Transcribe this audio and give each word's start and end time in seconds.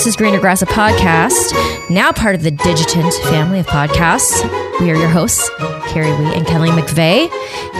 This 0.00 0.06
is 0.06 0.16
Greener 0.16 0.40
Grass, 0.40 0.62
a 0.62 0.66
podcast, 0.66 1.90
now 1.90 2.10
part 2.10 2.34
of 2.34 2.42
the 2.42 2.50
Digitant 2.50 3.12
family 3.24 3.58
of 3.58 3.66
podcasts. 3.66 4.42
We 4.80 4.90
are 4.90 4.96
your 4.96 5.10
hosts, 5.10 5.46
Carrie 5.88 6.10
Wee 6.16 6.34
and 6.34 6.46
Kelly 6.46 6.70
McVeigh. 6.70 7.30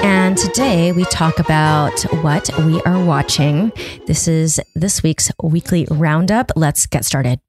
And 0.05 0.37
today 0.37 0.93
we 0.93 1.05
talk 1.05 1.39
about 1.39 1.99
what 2.23 2.51
we 2.67 2.79
are 2.83 3.03
watching. 3.03 3.73
This 4.07 4.29
is 4.29 4.61
this 4.75 5.03
week's 5.03 5.31
weekly 5.43 5.87
roundup. 5.91 6.53
Let's 6.57 6.85
get 6.85 7.07
started. 7.07 7.41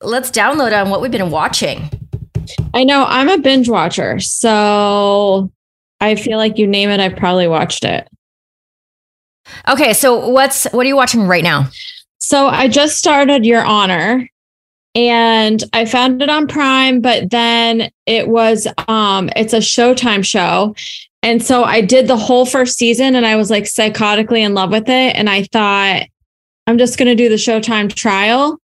Let's 0.00 0.32
download 0.32 0.76
on 0.76 0.90
what 0.90 1.00
we've 1.00 1.12
been 1.12 1.30
watching. 1.30 1.88
I 2.74 2.82
know 2.82 3.04
I'm 3.06 3.28
a 3.28 3.38
binge 3.38 3.68
watcher, 3.68 4.18
so 4.18 5.52
I 6.00 6.16
feel 6.16 6.36
like 6.36 6.58
you 6.58 6.66
name 6.66 6.90
it, 6.90 6.98
I've 6.98 7.14
probably 7.14 7.46
watched 7.46 7.84
it. 7.84 8.08
Okay, 9.68 9.92
so 9.92 10.30
what's 10.30 10.64
what 10.72 10.84
are 10.84 10.88
you 10.88 10.96
watching 10.96 11.28
right 11.28 11.44
now? 11.44 11.68
So 12.24 12.46
I 12.46 12.68
just 12.68 12.98
started 12.98 13.44
Your 13.44 13.64
Honor 13.64 14.28
and 14.94 15.62
I 15.72 15.84
found 15.84 16.22
it 16.22 16.28
on 16.28 16.46
Prime, 16.46 17.00
but 17.00 17.30
then 17.30 17.90
it 18.06 18.28
was 18.28 18.68
um 18.86 19.28
it's 19.34 19.52
a 19.52 19.58
Showtime 19.58 20.24
show. 20.24 20.76
And 21.24 21.42
so 21.42 21.64
I 21.64 21.80
did 21.80 22.06
the 22.06 22.16
whole 22.16 22.46
first 22.46 22.78
season 22.78 23.16
and 23.16 23.26
I 23.26 23.34
was 23.34 23.50
like 23.50 23.64
psychotically 23.64 24.38
in 24.38 24.54
love 24.54 24.70
with 24.70 24.88
it 24.88 25.16
and 25.16 25.28
I 25.28 25.42
thought 25.52 26.04
I'm 26.68 26.78
just 26.78 26.96
going 26.96 27.08
to 27.08 27.16
do 27.16 27.28
the 27.28 27.34
Showtime 27.34 27.92
trial 27.92 28.56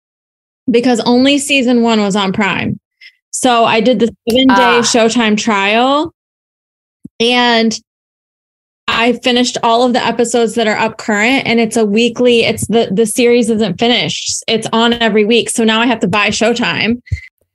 because 0.70 1.00
only 1.00 1.36
season 1.38 1.82
1 1.82 2.00
was 2.00 2.14
on 2.14 2.32
Prime. 2.32 2.78
So 3.32 3.64
I 3.64 3.80
did 3.80 3.98
the 3.98 4.06
7-day 4.30 4.44
ah. 4.48 4.82
Showtime 4.82 5.36
trial 5.36 6.14
and 7.18 7.76
I 8.98 9.12
finished 9.12 9.56
all 9.62 9.84
of 9.84 9.92
the 9.92 10.04
episodes 10.04 10.56
that 10.56 10.66
are 10.66 10.76
up 10.76 10.98
current 10.98 11.46
and 11.46 11.60
it's 11.60 11.76
a 11.76 11.84
weekly 11.84 12.40
it's 12.40 12.66
the 12.66 12.90
the 12.92 13.06
series 13.06 13.48
isn't 13.48 13.78
finished. 13.78 14.42
It's 14.48 14.66
on 14.72 14.92
every 14.94 15.24
week. 15.24 15.50
So 15.50 15.62
now 15.62 15.80
I 15.80 15.86
have 15.86 16.00
to 16.00 16.08
buy 16.08 16.28
Showtime. 16.28 17.00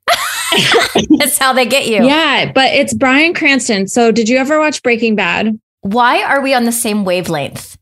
That's 1.18 1.36
how 1.36 1.52
they 1.52 1.66
get 1.66 1.86
you. 1.86 2.02
Yeah, 2.02 2.50
but 2.50 2.72
it's 2.72 2.94
Bryan 2.94 3.34
Cranston. 3.34 3.88
So 3.88 4.10
did 4.10 4.26
you 4.28 4.38
ever 4.38 4.58
watch 4.58 4.82
Breaking 4.82 5.16
Bad? 5.16 5.60
Why 5.82 6.22
are 6.22 6.40
we 6.40 6.54
on 6.54 6.64
the 6.64 6.72
same 6.72 7.04
wavelength? 7.04 7.76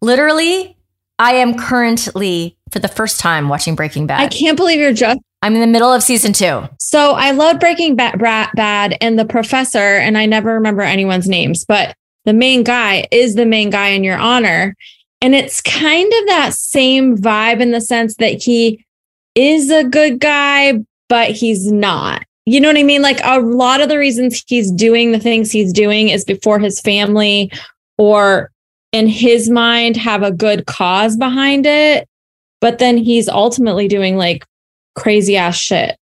Literally, 0.00 0.76
I 1.18 1.32
am 1.32 1.58
currently 1.58 2.56
for 2.70 2.78
the 2.78 2.88
first 2.88 3.18
time 3.18 3.48
watching 3.48 3.74
Breaking 3.74 4.06
Bad. 4.06 4.20
I 4.20 4.28
can't 4.28 4.56
believe 4.56 4.78
you're 4.78 4.92
just 4.92 5.18
I'm 5.42 5.54
in 5.54 5.60
the 5.60 5.66
middle 5.66 5.92
of 5.92 6.04
season 6.04 6.32
two. 6.32 6.68
So 6.78 7.12
I 7.12 7.32
love 7.32 7.58
Breaking 7.58 7.96
Bad, 7.96 8.20
Bad 8.20 8.96
and 9.00 9.18
the 9.18 9.24
professor, 9.24 9.78
and 9.78 10.16
I 10.16 10.26
never 10.26 10.54
remember 10.54 10.82
anyone's 10.82 11.28
names, 11.28 11.64
but 11.64 11.96
the 12.24 12.32
main 12.32 12.62
guy 12.62 13.06
is 13.10 13.34
the 13.34 13.46
main 13.46 13.70
guy 13.70 13.88
in 13.88 14.04
your 14.04 14.18
honor. 14.18 14.74
And 15.22 15.34
it's 15.34 15.60
kind 15.60 16.12
of 16.12 16.26
that 16.26 16.54
same 16.54 17.16
vibe 17.16 17.60
in 17.60 17.72
the 17.72 17.80
sense 17.80 18.16
that 18.16 18.42
he 18.42 18.84
is 19.34 19.70
a 19.70 19.84
good 19.84 20.18
guy, 20.20 20.80
but 21.08 21.30
he's 21.30 21.70
not. 21.70 22.24
You 22.46 22.60
know 22.60 22.68
what 22.68 22.78
I 22.78 22.82
mean? 22.82 23.02
Like 23.02 23.20
a 23.22 23.38
lot 23.40 23.80
of 23.80 23.88
the 23.88 23.98
reasons 23.98 24.42
he's 24.46 24.72
doing 24.72 25.12
the 25.12 25.18
things 25.18 25.52
he's 25.52 25.72
doing 25.72 26.08
is 26.08 26.24
before 26.24 26.58
his 26.58 26.80
family 26.80 27.52
or 27.98 28.50
in 28.92 29.06
his 29.06 29.48
mind 29.50 29.96
have 29.96 30.22
a 30.22 30.32
good 30.32 30.66
cause 30.66 31.16
behind 31.16 31.66
it. 31.66 32.08
But 32.60 32.78
then 32.78 32.96
he's 32.96 33.28
ultimately 33.28 33.88
doing 33.88 34.16
like 34.16 34.44
crazy 34.94 35.36
ass 35.36 35.56
shit. 35.56 35.96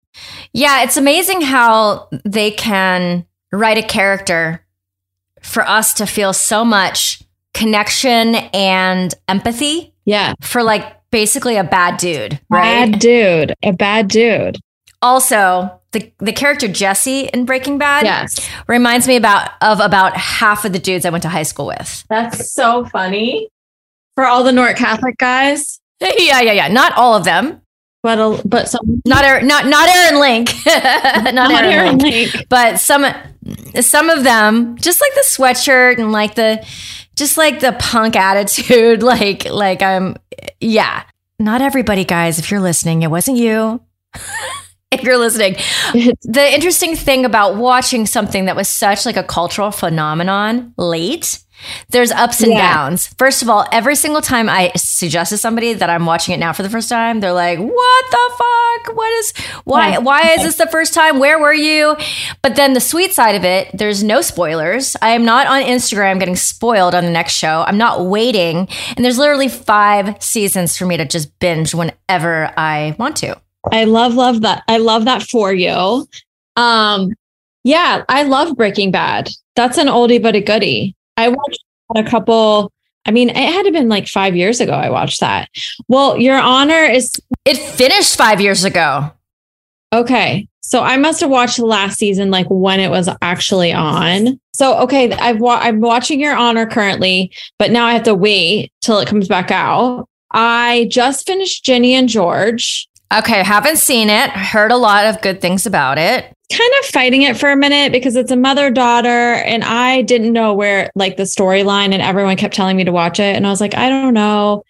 Yeah, 0.52 0.82
it's 0.82 0.96
amazing 0.96 1.40
how 1.40 2.08
they 2.24 2.50
can 2.50 3.26
write 3.52 3.78
a 3.78 3.82
character 3.82 4.63
for 5.44 5.68
us 5.68 5.94
to 5.94 6.06
feel 6.06 6.32
so 6.32 6.64
much 6.64 7.22
connection 7.52 8.34
and 8.52 9.14
empathy. 9.28 9.92
Yeah. 10.04 10.34
For 10.40 10.62
like 10.62 11.00
basically 11.10 11.56
a 11.56 11.64
bad 11.64 11.98
dude, 11.98 12.40
right? 12.50 12.90
Bad 12.90 12.98
dude. 12.98 13.54
A 13.62 13.72
bad 13.72 14.08
dude. 14.08 14.58
Also, 15.00 15.80
the 15.92 16.10
the 16.18 16.32
character 16.32 16.66
Jesse 16.66 17.26
in 17.32 17.44
Breaking 17.44 17.78
Bad 17.78 18.04
yes. 18.04 18.50
reminds 18.66 19.06
me 19.06 19.16
about 19.16 19.50
of 19.60 19.80
about 19.80 20.16
half 20.16 20.64
of 20.64 20.72
the 20.72 20.78
dudes 20.78 21.04
I 21.04 21.10
went 21.10 21.22
to 21.22 21.28
high 21.28 21.44
school 21.44 21.66
with. 21.66 22.04
That's 22.08 22.52
so 22.52 22.84
funny. 22.86 23.48
For 24.16 24.24
all 24.24 24.44
the 24.44 24.52
North 24.52 24.76
Catholic 24.76 25.16
guys. 25.18 25.80
yeah, 26.00 26.40
yeah, 26.40 26.52
yeah. 26.52 26.68
Not 26.68 26.92
all 26.96 27.14
of 27.14 27.24
them. 27.24 27.60
But 28.04 28.18
a, 28.18 28.46
but 28.46 28.68
some 28.68 29.00
not 29.06 29.24
Aaron, 29.24 29.46
not 29.46 29.64
not 29.64 29.88
Aaron 29.88 30.20
Link, 30.20 30.50
not, 30.66 31.34
not 31.34 31.50
Aaron, 31.50 31.72
Aaron 31.72 31.98
Link. 31.98 32.34
Link, 32.34 32.48
but 32.50 32.78
some 32.78 33.06
some 33.80 34.10
of 34.10 34.24
them 34.24 34.76
just 34.76 35.00
like 35.00 35.14
the 35.14 35.24
sweatshirt 35.26 35.98
and 35.98 36.12
like 36.12 36.34
the 36.34 36.62
just 37.16 37.38
like 37.38 37.60
the 37.60 37.72
punk 37.78 38.14
attitude, 38.14 39.02
like 39.02 39.46
like 39.46 39.80
I'm 39.80 40.16
yeah. 40.60 41.04
Not 41.38 41.62
everybody, 41.62 42.04
guys. 42.04 42.38
If 42.38 42.50
you're 42.50 42.60
listening, 42.60 43.00
it 43.00 43.10
wasn't 43.10 43.38
you. 43.38 43.80
if 44.90 45.02
you're 45.02 45.16
listening, 45.16 45.56
the 45.94 46.50
interesting 46.52 46.96
thing 46.96 47.24
about 47.24 47.56
watching 47.56 48.04
something 48.04 48.44
that 48.44 48.54
was 48.54 48.68
such 48.68 49.06
like 49.06 49.16
a 49.16 49.24
cultural 49.24 49.70
phenomenon 49.70 50.74
late 50.76 51.38
there's 51.90 52.12
ups 52.12 52.42
and 52.42 52.52
yeah. 52.52 52.72
downs. 52.72 53.08
First 53.18 53.42
of 53.42 53.48
all, 53.48 53.66
every 53.72 53.96
single 53.96 54.22
time 54.22 54.48
I 54.48 54.72
suggest 54.76 55.30
to 55.30 55.38
somebody 55.38 55.72
that 55.74 55.90
I'm 55.90 56.06
watching 56.06 56.34
it 56.34 56.38
now 56.38 56.52
for 56.52 56.62
the 56.62 56.70
first 56.70 56.88
time, 56.88 57.20
they're 57.20 57.32
like, 57.32 57.58
"What 57.58 58.04
the 58.10 58.30
fuck? 58.30 58.96
What 58.96 59.12
is 59.14 59.32
why 59.64 59.98
why 59.98 60.32
is 60.32 60.42
this 60.42 60.56
the 60.56 60.66
first 60.66 60.94
time? 60.94 61.18
Where 61.18 61.38
were 61.38 61.54
you?" 61.54 61.96
But 62.42 62.56
then 62.56 62.72
the 62.72 62.80
sweet 62.80 63.12
side 63.12 63.34
of 63.34 63.44
it, 63.44 63.70
there's 63.74 64.02
no 64.02 64.20
spoilers. 64.20 64.96
I 65.02 65.10
am 65.10 65.24
not 65.24 65.46
on 65.46 65.62
Instagram 65.62 66.18
getting 66.18 66.36
spoiled 66.36 66.94
on 66.94 67.04
the 67.04 67.10
next 67.10 67.34
show. 67.34 67.64
I'm 67.66 67.78
not 67.78 68.06
waiting, 68.06 68.68
and 68.96 69.04
there's 69.04 69.18
literally 69.18 69.48
5 69.48 70.22
seasons 70.22 70.76
for 70.76 70.86
me 70.86 70.96
to 70.96 71.04
just 71.04 71.38
binge 71.38 71.74
whenever 71.74 72.52
I 72.56 72.96
want 72.98 73.16
to. 73.18 73.40
I 73.72 73.84
love 73.84 74.14
love 74.14 74.42
that. 74.42 74.62
I 74.68 74.78
love 74.78 75.04
that 75.06 75.22
for 75.22 75.52
you. 75.52 76.06
Um 76.56 77.12
yeah, 77.64 78.04
I 78.08 78.24
love 78.24 78.56
Breaking 78.56 78.90
Bad. 78.90 79.30
That's 79.56 79.78
an 79.78 79.86
oldie 79.86 80.22
but 80.22 80.36
a 80.36 80.40
goodie. 80.40 80.94
I 81.16 81.28
watched 81.28 81.64
a 81.94 82.04
couple. 82.04 82.72
I 83.06 83.10
mean, 83.10 83.30
it 83.30 83.36
had 83.36 83.64
to 83.64 83.72
been 83.72 83.88
like 83.88 84.08
five 84.08 84.34
years 84.34 84.60
ago. 84.60 84.72
I 84.72 84.90
watched 84.90 85.20
that. 85.20 85.48
Well, 85.88 86.18
Your 86.18 86.38
Honor 86.38 86.84
is. 86.84 87.12
It 87.44 87.58
finished 87.58 88.16
five 88.16 88.40
years 88.40 88.64
ago. 88.64 89.10
Okay. 89.92 90.48
So 90.60 90.82
I 90.82 90.96
must 90.96 91.20
have 91.20 91.30
watched 91.30 91.58
the 91.58 91.66
last 91.66 91.98
season 91.98 92.30
like 92.30 92.46
when 92.48 92.80
it 92.80 92.90
was 92.90 93.08
actually 93.20 93.72
on. 93.72 94.40
So 94.54 94.78
okay, 94.78 95.12
I've 95.12 95.40
wa- 95.40 95.60
I'm 95.60 95.80
watching 95.80 96.20
Your 96.20 96.34
Honor 96.34 96.66
currently, 96.66 97.32
but 97.58 97.70
now 97.70 97.84
I 97.84 97.92
have 97.92 98.04
to 98.04 98.14
wait 98.14 98.72
till 98.80 98.98
it 98.98 99.08
comes 99.08 99.28
back 99.28 99.50
out. 99.50 100.08
I 100.30 100.88
just 100.90 101.26
finished 101.26 101.64
Ginny 101.64 101.94
and 101.94 102.08
George. 102.08 102.88
Okay, 103.12 103.42
haven't 103.42 103.76
seen 103.76 104.08
it. 104.08 104.30
Heard 104.30 104.72
a 104.72 104.76
lot 104.76 105.06
of 105.06 105.20
good 105.20 105.40
things 105.40 105.66
about 105.66 105.98
it 105.98 106.33
kind 106.52 106.72
of 106.80 106.86
fighting 106.86 107.22
it 107.22 107.36
for 107.38 107.50
a 107.50 107.56
minute 107.56 107.90
because 107.90 108.16
it's 108.16 108.30
a 108.30 108.36
mother 108.36 108.70
daughter 108.70 109.08
and 109.08 109.64
I 109.64 110.02
didn't 110.02 110.32
know 110.32 110.52
where 110.52 110.90
like 110.94 111.16
the 111.16 111.22
storyline 111.22 111.92
and 111.92 112.02
everyone 112.02 112.36
kept 112.36 112.54
telling 112.54 112.76
me 112.76 112.84
to 112.84 112.92
watch 112.92 113.18
it. 113.18 113.34
And 113.34 113.46
I 113.46 113.50
was 113.50 113.60
like 113.60 113.74
I 113.74 113.88
don't 113.88 114.14
know. 114.14 114.62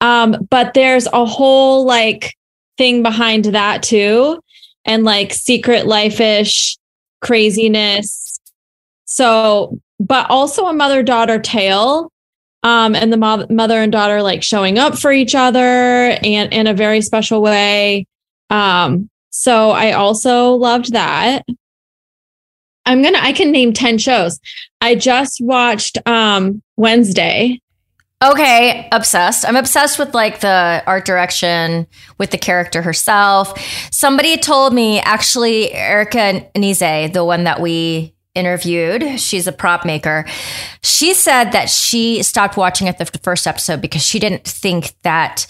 Um 0.00 0.46
but 0.50 0.74
there's 0.74 1.06
a 1.06 1.24
whole 1.24 1.84
like 1.86 2.34
thing 2.76 3.02
behind 3.02 3.46
that 3.46 3.82
too 3.82 4.40
and 4.84 5.04
like 5.04 5.32
secret 5.32 5.86
life-ish 5.86 6.76
craziness. 7.22 8.38
So 9.06 9.78
but 9.98 10.28
also 10.28 10.66
a 10.66 10.74
mother 10.74 11.02
daughter 11.02 11.38
tale 11.38 12.12
um 12.64 12.94
and 12.94 13.10
the 13.10 13.16
mo- 13.16 13.46
mother 13.48 13.78
and 13.78 13.90
daughter 13.90 14.22
like 14.22 14.42
showing 14.42 14.78
up 14.78 14.98
for 14.98 15.10
each 15.10 15.34
other 15.34 15.58
and 16.22 16.52
in 16.52 16.66
a 16.66 16.74
very 16.74 17.00
special 17.00 17.40
way. 17.40 18.06
Um 18.50 19.08
so 19.36 19.70
I 19.72 19.90
also 19.90 20.52
loved 20.52 20.92
that. 20.92 21.44
I'm 22.86 23.02
gonna 23.02 23.18
I 23.20 23.32
can 23.32 23.50
name 23.50 23.72
10 23.72 23.98
shows. 23.98 24.38
I 24.80 24.94
just 24.94 25.40
watched 25.40 25.98
um 26.06 26.62
Wednesday. 26.76 27.60
Okay, 28.22 28.88
obsessed. 28.92 29.46
I'm 29.46 29.56
obsessed 29.56 29.98
with 29.98 30.14
like 30.14 30.38
the 30.38 30.84
art 30.86 31.04
direction, 31.04 31.88
with 32.16 32.30
the 32.30 32.38
character 32.38 32.80
herself. 32.80 33.58
Somebody 33.90 34.36
told 34.36 34.72
me 34.72 35.00
actually 35.00 35.72
Erica 35.72 36.48
Nize, 36.54 37.12
the 37.12 37.24
one 37.24 37.42
that 37.42 37.60
we 37.60 38.14
interviewed, 38.36 39.18
she's 39.18 39.48
a 39.48 39.52
prop 39.52 39.84
maker. 39.84 40.26
She 40.84 41.12
said 41.12 41.50
that 41.50 41.68
she 41.68 42.22
stopped 42.22 42.56
watching 42.56 42.88
at 42.88 42.98
the 42.98 43.06
first 43.24 43.48
episode 43.48 43.80
because 43.80 44.02
she 44.02 44.20
didn't 44.20 44.44
think 44.44 44.94
that 45.02 45.48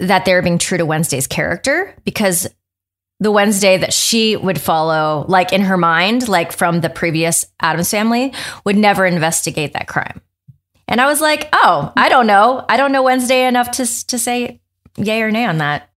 that 0.00 0.24
they 0.24 0.34
were 0.34 0.42
being 0.42 0.58
true 0.58 0.78
to 0.78 0.86
Wednesday's 0.86 1.28
character 1.28 1.94
because 2.04 2.48
the 3.20 3.30
Wednesday 3.30 3.76
that 3.76 3.92
she 3.92 4.36
would 4.36 4.60
follow, 4.60 5.26
like 5.28 5.52
in 5.52 5.60
her 5.60 5.76
mind, 5.76 6.26
like 6.26 6.52
from 6.52 6.80
the 6.80 6.90
previous 6.90 7.44
Addams 7.60 7.90
family, 7.90 8.32
would 8.64 8.76
never 8.76 9.06
investigate 9.06 9.74
that 9.74 9.86
crime. 9.86 10.20
And 10.88 11.00
I 11.00 11.06
was 11.06 11.20
like, 11.20 11.48
oh, 11.52 11.92
I 11.96 12.08
don't 12.08 12.26
know. 12.26 12.64
I 12.68 12.76
don't 12.76 12.92
know 12.92 13.02
Wednesday 13.02 13.46
enough 13.46 13.70
to, 13.72 14.06
to 14.06 14.18
say 14.18 14.60
yay 14.96 15.22
or 15.22 15.30
nay 15.30 15.44
on 15.44 15.58
that. 15.58 15.90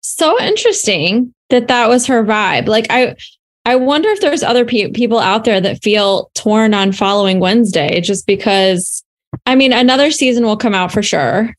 So 0.00 0.38
interesting 0.42 1.32
that 1.48 1.68
that 1.68 1.88
was 1.88 2.06
her 2.06 2.24
vibe. 2.24 2.66
Like, 2.66 2.86
I, 2.90 3.16
I 3.64 3.76
wonder 3.76 4.10
if 4.10 4.20
there's 4.20 4.42
other 4.42 4.64
pe- 4.66 4.90
people 4.90 5.18
out 5.18 5.44
there 5.44 5.60
that 5.60 5.82
feel 5.82 6.30
torn 6.34 6.74
on 6.74 6.92
following 6.92 7.40
Wednesday 7.40 8.00
just 8.00 8.26
because, 8.26 9.02
I 9.46 9.54
mean, 9.54 9.72
another 9.72 10.10
season 10.10 10.44
will 10.44 10.58
come 10.58 10.74
out 10.74 10.92
for 10.92 11.02
sure. 11.02 11.54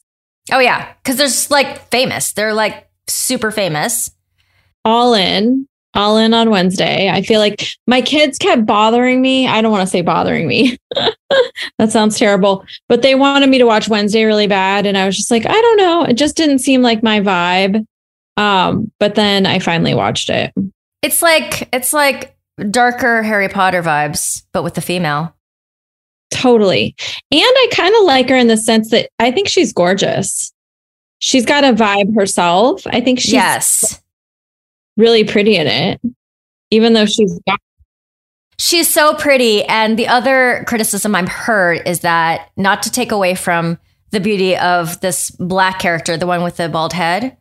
Oh 0.52 0.60
yeah, 0.60 0.94
because 1.02 1.18
there's 1.18 1.50
like 1.50 1.90
famous. 1.90 2.34
They're 2.34 2.54
like 2.54 2.88
super 3.08 3.50
famous. 3.50 4.12
All 4.86 5.14
in, 5.14 5.68
all 5.94 6.18
in 6.18 6.34
on 6.34 6.50
Wednesday. 6.50 7.10
I 7.10 7.22
feel 7.22 7.40
like 7.40 7.68
my 7.88 8.02
kids 8.02 8.38
kept 8.38 8.66
bothering 8.66 9.22
me. 9.22 9.48
I 9.48 9.62
don't 9.62 9.72
want 9.72 9.82
to 9.82 9.92
say 9.92 10.02
bothering 10.02 10.48
me. 10.48 10.78
that 11.78 11.92
sounds 11.92 12.18
terrible, 12.18 12.66
but 12.88 13.02
they 13.02 13.16
wanted 13.16 13.50
me 13.50 13.58
to 13.58 13.66
watch 13.66 13.90
Wednesday 13.90 14.24
really 14.24 14.48
bad, 14.48 14.86
and 14.86 14.98
I 14.98 15.06
was 15.06 15.18
just 15.18 15.32
like, 15.32 15.46
I 15.46 15.54
don't 15.54 15.78
know. 15.78 16.04
It 16.04 16.14
just 16.14 16.38
didn't 16.38 16.60
seem 16.60 16.82
like 16.82 17.04
my 17.04 17.20
vibe. 17.20 17.86
Um, 18.38 18.92
but 19.00 19.16
then 19.16 19.46
I 19.46 19.60
finally 19.60 19.94
watched 19.94 20.30
it. 20.30 20.54
It's 21.02 21.22
like 21.22 21.70
it's 21.74 21.94
like 21.94 22.36
darker 22.70 23.24
Harry 23.24 23.50
Potter 23.50 23.82
vibes, 23.82 24.44
but 24.52 24.64
with 24.64 24.76
the 24.76 24.82
female. 24.82 25.34
Totally. 26.32 26.96
And 27.32 27.42
I 27.42 27.68
kind 27.72 27.96
of 27.96 28.04
like 28.04 28.30
her 28.30 28.36
in 28.36 28.48
the 28.48 28.58
sense 28.58 28.90
that 28.92 29.10
I 29.20 29.32
think 29.32 29.48
she's 29.48 29.72
gorgeous. 29.72 30.52
She's 31.20 31.46
got 31.46 31.64
a 31.64 31.74
vibe 31.74 32.16
herself. 32.16 32.86
I 32.88 33.00
think 33.00 33.20
she's 33.20 33.34
yes. 33.34 34.02
Really 34.98 35.24
pretty 35.24 35.56
in 35.56 35.68
it, 35.68 36.02
even 36.72 36.94
though 36.94 37.06
she's 37.06 37.40
got. 37.48 37.60
She's 38.58 38.92
so 38.92 39.14
pretty. 39.16 39.64
And 39.66 40.00
the 40.00 40.08
other 40.08 40.64
criticism 40.68 41.14
I've 41.14 41.28
heard 41.28 41.86
is 41.86 42.00
that 42.02 42.52
not 42.56 42.84
to 42.84 42.92
take 42.92 43.12
away 43.12 43.36
from 43.36 43.78
the 44.12 44.22
beauty 44.22 44.56
of 44.56 45.00
this 45.02 45.30
black 45.32 45.80
character, 45.80 46.16
the 46.16 46.28
one 46.28 46.42
with 46.42 46.56
the 46.56 46.70
bald 46.70 46.94
head, 46.94 47.36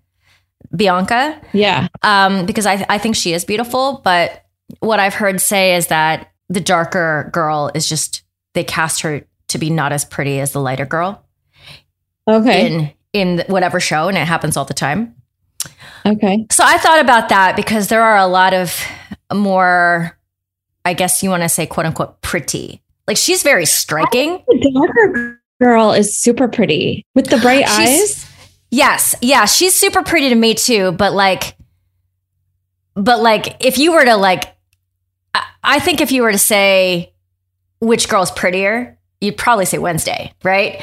Bianca. 0.74 1.40
Yeah. 1.52 1.86
Um, 2.02 2.46
because 2.46 2.66
I, 2.66 2.84
I 2.88 2.98
think 2.98 3.14
she 3.14 3.32
is 3.32 3.44
beautiful. 3.44 4.00
But 4.02 4.44
what 4.80 4.98
I've 4.98 5.14
heard 5.14 5.40
say 5.40 5.76
is 5.76 5.86
that 5.86 6.32
the 6.48 6.60
darker 6.60 7.30
girl 7.32 7.70
is 7.74 7.88
just 7.88 8.24
they 8.54 8.64
cast 8.64 9.02
her 9.02 9.24
to 9.48 9.58
be 9.58 9.70
not 9.70 9.92
as 9.92 10.04
pretty 10.04 10.40
as 10.40 10.52
the 10.52 10.60
lighter 10.60 10.86
girl. 10.86 11.24
Okay. 12.28 12.66
In 12.66 12.92
in 13.12 13.44
whatever 13.46 13.78
show, 13.78 14.08
and 14.08 14.18
it 14.18 14.26
happens 14.26 14.56
all 14.56 14.64
the 14.64 14.74
time. 14.74 15.14
Okay. 16.06 16.46
So 16.50 16.64
I 16.64 16.78
thought 16.78 17.00
about 17.00 17.28
that 17.31 17.56
because 17.56 17.88
there 17.88 18.02
are 18.02 18.16
a 18.16 18.26
lot 18.26 18.55
of 18.55 18.78
more, 19.32 20.19
I 20.84 20.94
guess 20.94 21.22
you 21.22 21.31
want 21.31 21.43
to 21.43 21.49
say, 21.49 21.66
quote 21.66 21.87
unquote, 21.87 22.20
pretty. 22.20 22.82
Like 23.06 23.16
she's 23.16 23.43
very 23.43 23.66
striking. 23.66 24.43
The 24.46 24.70
darker 24.75 25.40
girl 25.61 25.93
is 25.93 26.16
super 26.19 26.49
pretty 26.49 27.06
with 27.14 27.26
the 27.26 27.38
bright 27.38 27.69
she's, 27.69 27.78
eyes. 27.78 28.31
Yes. 28.70 29.14
Yeah. 29.22 29.44
She's 29.46 29.75
super 29.75 30.02
pretty 30.02 30.28
to 30.28 30.34
me 30.34 30.55
too. 30.55 30.93
But 30.93 31.12
like, 31.12 31.56
but 32.94 33.22
like, 33.22 33.64
if 33.64 33.78
you 33.78 33.93
were 33.93 34.05
to 34.05 34.16
like, 34.16 34.55
I 35.62 35.81
think 35.81 36.00
if 36.00 36.12
you 36.12 36.22
were 36.22 36.32
to 36.32 36.38
say, 36.38 37.12
which 37.81 38.08
girl's 38.08 38.31
prettier, 38.31 38.99
you'd 39.20 39.37
probably 39.37 39.64
say 39.64 39.78
Wednesday, 39.78 40.32
right? 40.43 40.82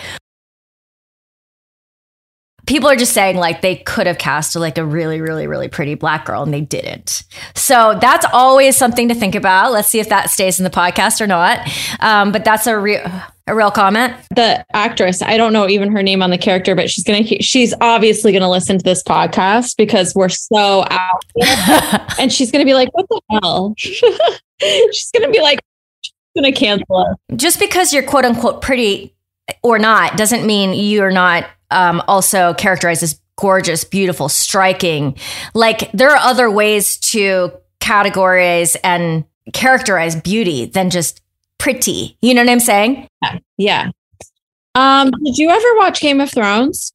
People 2.71 2.89
are 2.89 2.95
just 2.95 3.12
saying 3.12 3.35
like 3.35 3.59
they 3.59 3.75
could 3.75 4.07
have 4.07 4.18
cast 4.18 4.56
like 4.56 4.77
a 4.77 4.85
really, 4.85 5.19
really, 5.19 5.45
really 5.45 5.68
pretty 5.68 5.95
black 5.95 6.23
girl 6.23 6.41
and 6.41 6.53
they 6.53 6.62
didn't. 6.62 7.23
So 7.53 7.97
that's 8.00 8.25
always 8.31 8.77
something 8.77 9.09
to 9.09 9.13
think 9.13 9.35
about. 9.35 9.73
Let's 9.73 9.89
see 9.89 10.00
if 10.00 10.07
that 10.07 10.29
stays 10.29 10.57
in 10.57 10.63
the 10.63 10.69
podcast 10.69 11.19
or 11.19 11.27
not. 11.27 11.68
Um, 12.00 12.31
but 12.31 12.45
that's 12.45 12.68
a 12.68 12.79
real 12.79 13.01
a 13.47 13.53
real 13.53 13.71
comment. 13.71 14.13
The 14.33 14.63
actress, 14.71 15.21
I 15.21 15.35
don't 15.35 15.51
know 15.51 15.68
even 15.68 15.91
her 15.91 16.01
name 16.01 16.23
on 16.23 16.29
the 16.29 16.38
character, 16.38 16.73
but 16.73 16.89
she's 16.89 17.03
gonna 17.03 17.25
she's 17.41 17.73
obviously 17.81 18.31
gonna 18.31 18.50
listen 18.50 18.77
to 18.77 18.83
this 18.83 19.03
podcast 19.03 19.75
because 19.75 20.15
we're 20.15 20.29
so 20.29 20.85
out, 20.89 22.09
and 22.19 22.31
she's 22.31 22.51
gonna 22.51 22.63
be 22.63 22.73
like, 22.73 22.88
"What 22.94 23.09
the 23.09 23.21
hell?" 23.31 23.73
she's 23.77 25.12
gonna 25.13 25.29
be 25.29 25.41
like, 25.41 25.59
going 26.35 26.51
to 26.51 26.57
cancel 26.57 26.97
us. 26.97 27.18
Just 27.35 27.59
because 27.59 27.94
you're 27.94 28.03
quote 28.03 28.25
unquote 28.25 28.62
pretty 28.62 29.13
or 29.63 29.79
not 29.79 30.18
doesn't 30.18 30.45
mean 30.45 30.73
you're 30.73 31.12
not 31.12 31.45
um, 31.71 32.01
also 32.07 32.53
characterized 32.53 33.03
as 33.03 33.19
gorgeous, 33.38 33.83
beautiful, 33.83 34.29
striking. 34.29 35.18
Like 35.53 35.91
there 35.91 36.09
are 36.12 36.18
other 36.18 36.50
ways 36.50 36.97
to 36.97 37.51
categorize 37.79 38.77
and 38.83 39.25
characterize 39.53 40.15
beauty 40.15 40.65
than 40.65 40.89
just 40.89 41.21
pretty. 41.57 42.18
You 42.21 42.33
know 42.33 42.41
what 42.41 42.51
I'm 42.51 42.59
saying? 42.59 43.07
Yeah. 43.21 43.39
yeah. 43.57 43.91
Um, 44.75 45.12
did 45.23 45.38
you 45.38 45.50
ever 45.50 45.77
watch 45.77 46.00
Game 46.00 46.21
of 46.21 46.31
Thrones? 46.31 46.94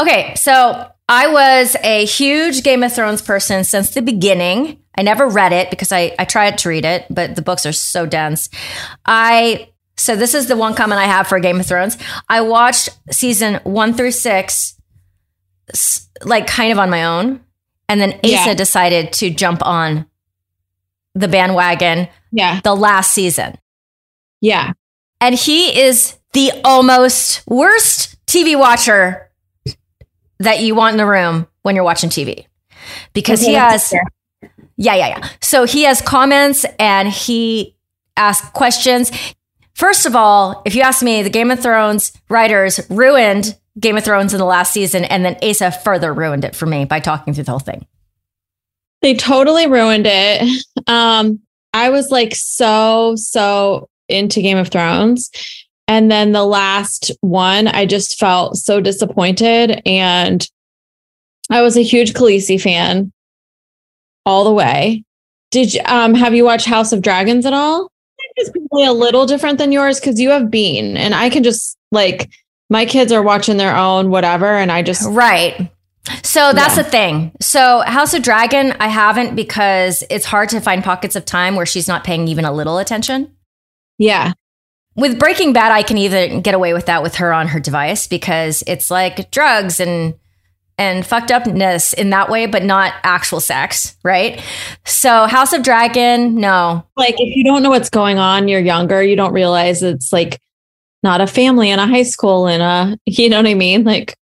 Okay, 0.00 0.34
so 0.36 0.90
I 1.08 1.28
was 1.28 1.76
a 1.82 2.04
huge 2.06 2.62
Game 2.62 2.82
of 2.82 2.94
Thrones 2.94 3.22
person 3.22 3.64
since 3.64 3.90
the 3.90 4.02
beginning. 4.02 4.78
I 4.96 5.02
never 5.02 5.26
read 5.28 5.52
it 5.52 5.70
because 5.70 5.92
I, 5.92 6.14
I 6.18 6.24
tried 6.24 6.58
to 6.58 6.68
read 6.68 6.84
it, 6.84 7.06
but 7.10 7.36
the 7.36 7.42
books 7.42 7.66
are 7.66 7.72
so 7.72 8.06
dense. 8.06 8.48
I 9.06 9.69
so 10.00 10.16
this 10.16 10.34
is 10.34 10.46
the 10.46 10.56
one 10.56 10.74
comment 10.74 10.98
I 10.98 11.04
have 11.04 11.26
for 11.26 11.38
Game 11.40 11.60
of 11.60 11.66
Thrones. 11.66 11.98
I 12.28 12.40
watched 12.40 12.88
season 13.10 13.60
one 13.64 13.92
through 13.92 14.12
six, 14.12 14.74
like 16.22 16.46
kind 16.46 16.72
of 16.72 16.78
on 16.78 16.88
my 16.88 17.04
own, 17.04 17.40
and 17.86 18.00
then 18.00 18.14
Asa 18.24 18.48
yeah. 18.48 18.54
decided 18.54 19.12
to 19.14 19.28
jump 19.28 19.64
on 19.64 20.06
the 21.14 21.28
bandwagon. 21.28 22.08
Yeah, 22.32 22.60
the 22.64 22.74
last 22.74 23.12
season. 23.12 23.58
Yeah, 24.40 24.72
and 25.20 25.34
he 25.34 25.78
is 25.78 26.16
the 26.32 26.50
almost 26.64 27.46
worst 27.46 28.16
TV 28.26 28.58
watcher 28.58 29.30
that 30.38 30.60
you 30.60 30.74
want 30.74 30.94
in 30.94 30.98
the 30.98 31.06
room 31.06 31.46
when 31.60 31.74
you're 31.74 31.84
watching 31.84 32.08
TV 32.08 32.46
because 33.12 33.42
okay, 33.42 33.50
he 33.50 33.56
has 33.56 33.92
yeah, 34.78 34.94
yeah, 34.94 35.08
yeah. 35.08 35.28
So 35.42 35.64
he 35.64 35.82
has 35.82 36.00
comments 36.00 36.64
and 36.78 37.06
he 37.06 37.76
asks 38.16 38.48
questions. 38.50 39.12
First 39.80 40.04
of 40.04 40.14
all, 40.14 40.60
if 40.66 40.74
you 40.74 40.82
ask 40.82 41.02
me, 41.02 41.22
the 41.22 41.30
Game 41.30 41.50
of 41.50 41.58
Thrones 41.58 42.12
writers 42.28 42.80
ruined 42.90 43.56
Game 43.78 43.96
of 43.96 44.04
Thrones 44.04 44.34
in 44.34 44.38
the 44.38 44.44
last 44.44 44.74
season, 44.74 45.06
and 45.06 45.24
then 45.24 45.38
Asa 45.42 45.70
further 45.70 46.12
ruined 46.12 46.44
it 46.44 46.54
for 46.54 46.66
me 46.66 46.84
by 46.84 47.00
talking 47.00 47.32
through 47.32 47.44
the 47.44 47.50
whole 47.50 47.60
thing. 47.60 47.86
They 49.00 49.14
totally 49.14 49.66
ruined 49.66 50.04
it. 50.06 50.64
Um, 50.86 51.40
I 51.72 51.88
was 51.88 52.10
like 52.10 52.34
so, 52.34 53.14
so 53.16 53.88
into 54.06 54.42
Game 54.42 54.58
of 54.58 54.68
Thrones. 54.68 55.30
And 55.88 56.10
then 56.10 56.32
the 56.32 56.44
last 56.44 57.10
one, 57.22 57.66
I 57.66 57.86
just 57.86 58.18
felt 58.18 58.56
so 58.58 58.82
disappointed. 58.82 59.80
And 59.86 60.46
I 61.50 61.62
was 61.62 61.78
a 61.78 61.82
huge 61.82 62.12
Khaleesi 62.12 62.60
fan 62.60 63.12
all 64.26 64.44
the 64.44 64.52
way. 64.52 65.04
Did 65.50 65.72
you 65.72 65.80
um 65.86 66.12
have 66.12 66.34
you 66.34 66.44
watched 66.44 66.66
House 66.66 66.92
of 66.92 67.00
Dragons 67.00 67.46
at 67.46 67.54
all? 67.54 67.90
Probably 68.70 68.86
a 68.86 68.92
little 68.92 69.26
different 69.26 69.58
than 69.58 69.72
yours 69.72 69.98
because 70.00 70.20
you 70.20 70.30
have 70.30 70.50
Bean, 70.50 70.96
and 70.96 71.14
I 71.14 71.30
can 71.30 71.42
just 71.42 71.76
like 71.90 72.30
my 72.68 72.86
kids 72.86 73.12
are 73.12 73.22
watching 73.22 73.56
their 73.56 73.76
own 73.76 74.10
whatever, 74.10 74.46
and 74.46 74.70
I 74.70 74.82
just 74.82 75.06
right. 75.08 75.70
So 76.22 76.52
that's 76.52 76.76
yeah. 76.76 76.82
the 76.82 76.88
thing. 76.88 77.32
So 77.40 77.80
House 77.80 78.14
of 78.14 78.22
Dragon, 78.22 78.74
I 78.80 78.88
haven't 78.88 79.36
because 79.36 80.02
it's 80.08 80.24
hard 80.24 80.48
to 80.50 80.60
find 80.60 80.82
pockets 80.82 81.16
of 81.16 81.24
time 81.24 81.56
where 81.56 81.66
she's 81.66 81.88
not 81.88 82.04
paying 82.04 82.28
even 82.28 82.44
a 82.44 82.52
little 82.52 82.78
attention. 82.78 83.36
Yeah. 83.98 84.32
With 84.96 85.18
Breaking 85.18 85.52
Bad, 85.52 85.72
I 85.72 85.82
can 85.82 85.98
even 85.98 86.40
get 86.40 86.54
away 86.54 86.72
with 86.72 86.86
that 86.86 87.02
with 87.02 87.16
her 87.16 87.32
on 87.32 87.48
her 87.48 87.60
device 87.60 88.06
because 88.06 88.64
it's 88.66 88.90
like 88.90 89.30
drugs 89.30 89.78
and 89.78 90.14
and 90.80 91.06
fucked 91.06 91.30
upness 91.30 91.92
in 91.92 92.08
that 92.08 92.30
way, 92.30 92.46
but 92.46 92.64
not 92.64 92.94
actual 93.04 93.38
sex, 93.38 93.98
right? 94.02 94.42
So 94.86 95.26
House 95.26 95.52
of 95.52 95.62
Dragon, 95.62 96.36
no. 96.36 96.86
Like 96.96 97.16
if 97.18 97.36
you 97.36 97.44
don't 97.44 97.62
know 97.62 97.68
what's 97.68 97.90
going 97.90 98.18
on, 98.18 98.48
you're 98.48 98.60
younger, 98.60 99.02
you 99.02 99.14
don't 99.14 99.34
realize 99.34 99.82
it's 99.82 100.10
like 100.10 100.40
not 101.02 101.20
a 101.20 101.26
family 101.26 101.68
in 101.68 101.78
a 101.78 101.86
high 101.86 102.02
school 102.02 102.46
and 102.48 102.62
a 102.62 102.98
you 103.06 103.28
know 103.28 103.36
what 103.36 103.46
I 103.46 103.52
mean? 103.52 103.84
Like 103.84 104.16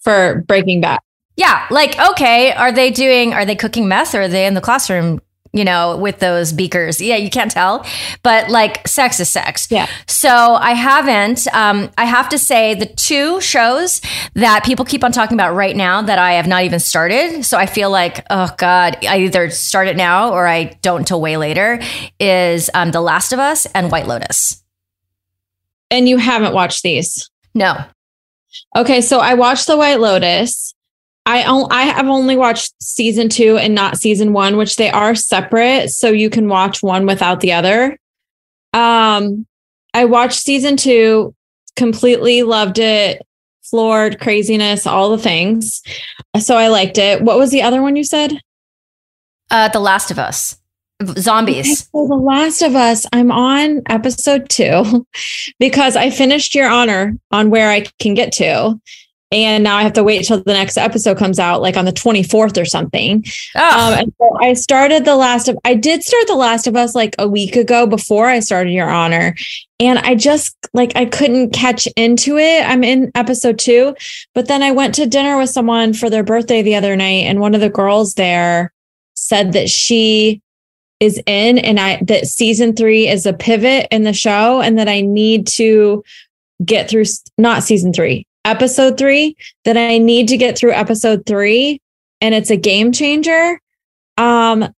for 0.00 0.44
Breaking 0.48 0.80
Bad. 0.80 0.98
Yeah, 1.36 1.64
like 1.70 1.96
okay, 2.10 2.52
are 2.52 2.72
they 2.72 2.90
doing 2.90 3.32
are 3.32 3.44
they 3.44 3.54
cooking 3.54 3.86
meth 3.86 4.12
or 4.16 4.22
are 4.22 4.28
they 4.28 4.46
in 4.46 4.54
the 4.54 4.60
classroom 4.60 5.20
you 5.56 5.64
know, 5.64 5.96
with 5.96 6.18
those 6.18 6.52
beakers. 6.52 7.00
Yeah, 7.00 7.16
you 7.16 7.30
can't 7.30 7.50
tell, 7.50 7.86
but 8.22 8.50
like 8.50 8.86
sex 8.86 9.18
is 9.20 9.28
sex. 9.28 9.68
Yeah. 9.70 9.88
So 10.06 10.28
I 10.28 10.72
haven't, 10.72 11.46
um, 11.54 11.90
I 11.96 12.04
have 12.04 12.28
to 12.28 12.38
say 12.38 12.74
the 12.74 12.86
two 12.86 13.40
shows 13.40 14.02
that 14.34 14.64
people 14.64 14.84
keep 14.84 15.02
on 15.02 15.12
talking 15.12 15.36
about 15.36 15.54
right 15.54 15.74
now 15.74 16.02
that 16.02 16.18
I 16.18 16.32
have 16.34 16.46
not 16.46 16.64
even 16.64 16.80
started. 16.80 17.44
So 17.44 17.56
I 17.56 17.66
feel 17.66 17.90
like, 17.90 18.26
oh 18.28 18.54
God, 18.58 18.98
I 19.06 19.20
either 19.20 19.48
start 19.50 19.88
it 19.88 19.96
now 19.96 20.32
or 20.32 20.46
I 20.46 20.76
don't 20.82 21.06
until 21.06 21.20
way 21.20 21.36
later 21.36 21.78
is 22.18 22.68
um, 22.74 22.90
The 22.90 23.00
Last 23.00 23.32
of 23.32 23.38
Us 23.38 23.66
and 23.66 23.92
White 23.92 24.08
Lotus. 24.08 24.60
And 25.88 26.08
you 26.08 26.16
haven't 26.16 26.52
watched 26.52 26.82
these? 26.82 27.30
No. 27.54 27.76
Okay. 28.74 29.00
So 29.00 29.20
I 29.20 29.34
watched 29.34 29.68
The 29.68 29.76
White 29.76 30.00
Lotus. 30.00 30.74
I 31.26 31.42
I 31.70 31.82
have 31.82 32.06
only 32.06 32.36
watched 32.36 32.80
season 32.80 33.28
two 33.28 33.58
and 33.58 33.74
not 33.74 33.98
season 33.98 34.32
one, 34.32 34.56
which 34.56 34.76
they 34.76 34.90
are 34.90 35.14
separate, 35.14 35.90
so 35.90 36.08
you 36.10 36.30
can 36.30 36.48
watch 36.48 36.82
one 36.82 37.04
without 37.04 37.40
the 37.40 37.52
other. 37.52 37.98
Um, 38.72 39.46
I 39.92 40.04
watched 40.04 40.40
season 40.40 40.76
two, 40.76 41.34
completely 41.74 42.42
loved 42.42 42.78
it, 42.78 43.22
floored, 43.62 44.20
craziness, 44.20 44.86
all 44.86 45.10
the 45.10 45.18
things. 45.18 45.82
So 46.38 46.56
I 46.56 46.68
liked 46.68 46.98
it. 46.98 47.22
What 47.22 47.38
was 47.38 47.50
the 47.50 47.62
other 47.62 47.82
one 47.82 47.96
you 47.96 48.04
said? 48.04 48.38
Uh, 49.50 49.68
The 49.68 49.80
Last 49.80 50.10
of 50.10 50.18
Us. 50.18 50.56
Zombies. 51.18 51.66
Okay, 51.66 51.74
so 51.74 52.08
The 52.08 52.14
Last 52.14 52.62
of 52.62 52.76
Us, 52.76 53.06
I'm 53.12 53.30
on 53.30 53.82
episode 53.88 54.48
two 54.48 55.06
because 55.58 55.96
I 55.96 56.10
finished 56.10 56.54
Your 56.54 56.68
Honor 56.68 57.16
on 57.30 57.50
where 57.50 57.70
I 57.70 57.86
can 57.98 58.14
get 58.14 58.32
to. 58.34 58.80
And 59.36 59.62
now 59.62 59.76
I 59.76 59.82
have 59.82 59.92
to 59.92 60.02
wait 60.02 60.24
till 60.24 60.42
the 60.42 60.54
next 60.54 60.78
episode 60.78 61.18
comes 61.18 61.38
out, 61.38 61.60
like 61.60 61.76
on 61.76 61.84
the 61.84 61.92
24th 61.92 62.58
or 62.58 62.64
something. 62.64 63.22
Oh. 63.54 63.92
Um, 63.92 63.98
and 63.98 64.14
so 64.16 64.38
I 64.40 64.54
started 64.54 65.04
the 65.04 65.14
last 65.14 65.46
of, 65.46 65.58
I 65.62 65.74
did 65.74 66.02
start 66.02 66.26
the 66.26 66.34
Last 66.34 66.66
of 66.66 66.74
Us 66.74 66.94
like 66.94 67.14
a 67.18 67.28
week 67.28 67.54
ago 67.54 67.86
before 67.86 68.28
I 68.28 68.40
started 68.40 68.70
Your 68.70 68.88
Honor, 68.88 69.36
and 69.78 69.98
I 69.98 70.14
just 70.14 70.56
like 70.72 70.96
I 70.96 71.04
couldn't 71.04 71.50
catch 71.50 71.86
into 71.96 72.38
it. 72.38 72.66
I'm 72.66 72.82
in 72.82 73.12
episode 73.14 73.58
two, 73.58 73.94
but 74.34 74.48
then 74.48 74.62
I 74.62 74.72
went 74.72 74.94
to 74.94 75.06
dinner 75.06 75.36
with 75.36 75.50
someone 75.50 75.92
for 75.92 76.08
their 76.08 76.24
birthday 76.24 76.62
the 76.62 76.76
other 76.76 76.96
night, 76.96 77.24
and 77.24 77.38
one 77.38 77.54
of 77.54 77.60
the 77.60 77.68
girls 77.68 78.14
there 78.14 78.72
said 79.16 79.52
that 79.52 79.68
she 79.68 80.40
is 80.98 81.20
in 81.26 81.58
and 81.58 81.78
I 81.78 82.02
that 82.04 82.26
season 82.26 82.74
3 82.74 83.06
is 83.06 83.26
a 83.26 83.34
pivot 83.34 83.86
in 83.90 84.04
the 84.04 84.14
show 84.14 84.62
and 84.62 84.78
that 84.78 84.88
I 84.88 85.02
need 85.02 85.46
to 85.48 86.02
get 86.64 86.88
through 86.88 87.04
not 87.36 87.62
season 87.62 87.92
3 87.92 88.26
episode 88.46 88.96
3 88.96 89.36
that 89.64 89.76
I 89.76 89.98
need 89.98 90.28
to 90.28 90.36
get 90.36 90.56
through 90.56 90.72
episode 90.72 91.26
3 91.26 91.80
and 92.20 92.34
it's 92.34 92.50
a 92.50 92.56
game 92.56 92.92
changer 92.92 93.60
um 94.16 94.72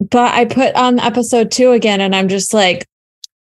but 0.00 0.34
I 0.34 0.46
put 0.46 0.74
on 0.74 0.98
episode 0.98 1.50
2 1.50 1.72
again 1.72 2.00
and 2.00 2.16
I'm 2.16 2.28
just 2.28 2.54
like 2.54 2.86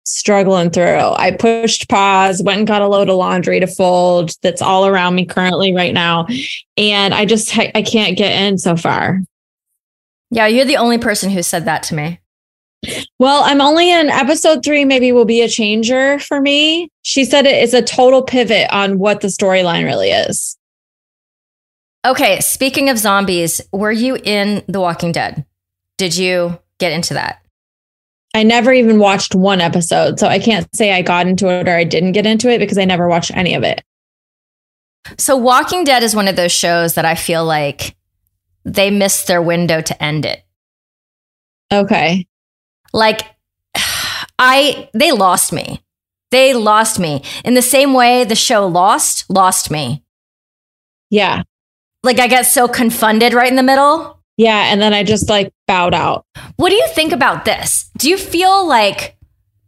struggling 0.04 0.70
through. 0.70 1.12
I 1.12 1.30
pushed 1.38 1.88
pause, 1.88 2.42
went 2.42 2.58
and 2.58 2.66
got 2.66 2.82
a 2.82 2.88
load 2.88 3.08
of 3.08 3.16
laundry 3.16 3.61
to 3.61 3.66
fold 3.66 4.32
that's 4.42 4.62
all 4.62 4.87
around 4.87 5.14
me 5.14 5.25
currently 5.25 5.75
right 5.75 5.94
now 5.94 6.26
and 6.76 7.14
I 7.14 7.25
just 7.25 7.56
I 7.56 7.82
can't 7.82 8.16
get 8.16 8.32
in 8.32 8.58
so 8.58 8.76
far. 8.76 9.20
Yeah, 10.30 10.47
you're 10.47 10.64
the 10.64 10.76
only 10.76 10.99
person 10.99 11.30
who 11.30 11.42
said 11.42 11.64
that 11.66 11.85
to 11.85 11.94
me. 11.94 12.20
Well, 13.18 13.42
I'm 13.44 13.61
only 13.61 13.90
in 13.90 14.08
episode 14.08 14.64
three, 14.64 14.85
maybe 14.85 15.11
will 15.11 15.25
be 15.25 15.42
a 15.42 15.49
changer 15.49 16.18
for 16.20 16.40
me. 16.40 16.90
She 17.02 17.25
said 17.25 17.47
it 17.47 17.62
is 17.62 17.75
a 17.75 17.82
total 17.82 18.23
pivot 18.23 18.68
on 18.70 18.99
what 18.99 19.20
the 19.20 19.28
storyline 19.28 19.85
really 19.85 20.11
is. 20.11 20.56
Okay, 22.06 22.38
speaking 22.40 22.88
of 22.88 22.99
zombies, 22.99 23.61
were 23.73 23.90
you 23.90 24.16
in 24.23 24.62
The 24.68 24.80
Walking 24.80 25.11
Dead? 25.11 25.44
Did 25.97 26.16
you 26.16 26.58
get 26.78 26.92
into 26.92 27.14
that? 27.14 27.42
I 28.35 28.44
never 28.44 28.73
even 28.73 29.00
watched 29.00 29.35
one 29.35 29.61
episode, 29.61 30.20
so 30.20 30.28
I 30.28 30.38
can't 30.38 30.68
say 30.76 30.92
I 30.92 31.02
got 31.02 31.26
into 31.26 31.49
it 31.49 31.68
or 31.68 31.75
I 31.75 31.82
didn't 31.82 32.12
get 32.12 32.26
into 32.26 32.49
it 32.49 32.58
because 32.58 32.78
I 32.78 32.85
never 32.85 33.08
watched 33.08 33.37
any 33.37 33.54
of 33.54 33.64
it. 33.64 33.82
So, 35.16 35.37
Walking 35.37 35.82
Dead 35.82 36.02
is 36.04 36.14
one 36.14 36.28
of 36.28 36.37
those 36.37 36.52
shows 36.52 36.94
that 36.94 37.04
I 37.04 37.16
feel 37.16 37.44
like 37.44 37.97
they 38.64 38.90
missed 38.90 39.26
their 39.26 39.42
window 39.42 39.80
to 39.80 40.02
end 40.02 40.25
it. 40.25 40.44
Okay. 41.73 42.27
Like 42.92 43.23
I 44.38 44.88
they 44.95 45.12
lost 45.12 45.52
me. 45.52 45.83
They 46.30 46.52
lost 46.54 46.99
me. 46.99 47.23
In 47.45 47.54
the 47.54 47.62
same 47.62 47.95
way 47.95 48.25
the 48.25 48.35
show 48.35 48.66
Lost 48.66 49.28
lost 49.30 49.71
me. 49.71 50.04
Yeah. 51.11 51.42
Like 52.02 52.18
I 52.18 52.26
get 52.26 52.42
so 52.42 52.68
confunded 52.68 53.33
right 53.33 53.49
in 53.49 53.57
the 53.57 53.62
middle. 53.62 54.18
Yeah, 54.37 54.73
and 54.73 54.80
then 54.80 54.95
I 54.95 55.02
just 55.02 55.28
like 55.28 55.52
bowed 55.66 55.95
out. 55.95 56.25
What 56.57 56.71
do 56.71 56.76
you 56.76 56.87
think 56.88 57.12
about 57.12 57.45
this? 57.45 57.90
Do 57.99 58.09
you 58.09 58.16
feel 58.16 58.66
like 58.66 59.16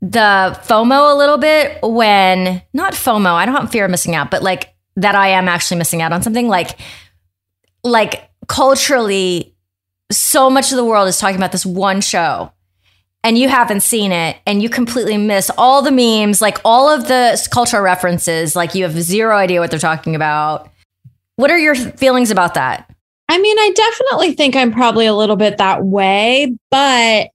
the 0.01 0.59
FOMO 0.63 1.13
a 1.13 1.17
little 1.17 1.39
bit 1.39 1.83
when 1.83 2.63
not 2.73 2.95
FOMO, 2.95 3.33
I 3.33 3.47
don't 3.47 3.57
have 3.57 3.73
fear 3.73 3.85
of 3.85 3.91
missing 3.91 4.15
out, 4.15 4.31
but 4.31 4.43
like 4.43 4.75
that 4.97 5.15
I 5.15 5.29
am 5.31 5.49
actually 5.49 5.79
missing 5.79 6.03
out 6.03 6.13
on 6.13 6.23
something 6.23 6.49
like 6.49 6.79
like 7.83 8.31
culturally, 8.47 9.57
so 10.13 10.51
much 10.51 10.71
of 10.71 10.77
the 10.77 10.85
world 10.85 11.09
is 11.09 11.19
talking 11.19 11.37
about 11.37 11.53
this 11.53 11.67
one 11.67 12.01
show 12.01 12.53
and 13.23 13.37
you 13.37 13.49
haven't 13.49 13.81
seen 13.81 14.13
it 14.13 14.37
and 14.47 14.63
you 14.63 14.69
completely 14.69 15.17
miss 15.17 15.51
all 15.59 15.83
the 15.83 15.91
memes, 15.91 16.41
like 16.41 16.59
all 16.65 16.89
of 16.89 17.09
the 17.09 17.49
cultural 17.53 17.83
references, 17.83 18.57
like 18.57 18.75
you 18.75 18.83
have 18.85 19.01
zero 19.01 19.37
idea 19.37 19.61
what 19.61 19.71
they're 19.71 19.79
talking 19.79 20.15
about. 20.15 20.71
What 21.37 21.51
are 21.51 21.59
your 21.59 21.75
feelings 21.75 22.31
about 22.31 22.55
that? 22.55 22.91
I 23.29 23.39
mean, 23.39 23.59
I 23.59 23.71
definitely 23.75 24.33
think 24.33 24.57
I'm 24.57 24.73
probably 24.73 25.07
a 25.07 25.15
little 25.15 25.37
bit 25.37 25.59
that 25.59 25.85
way, 25.85 26.55
but 26.71 27.29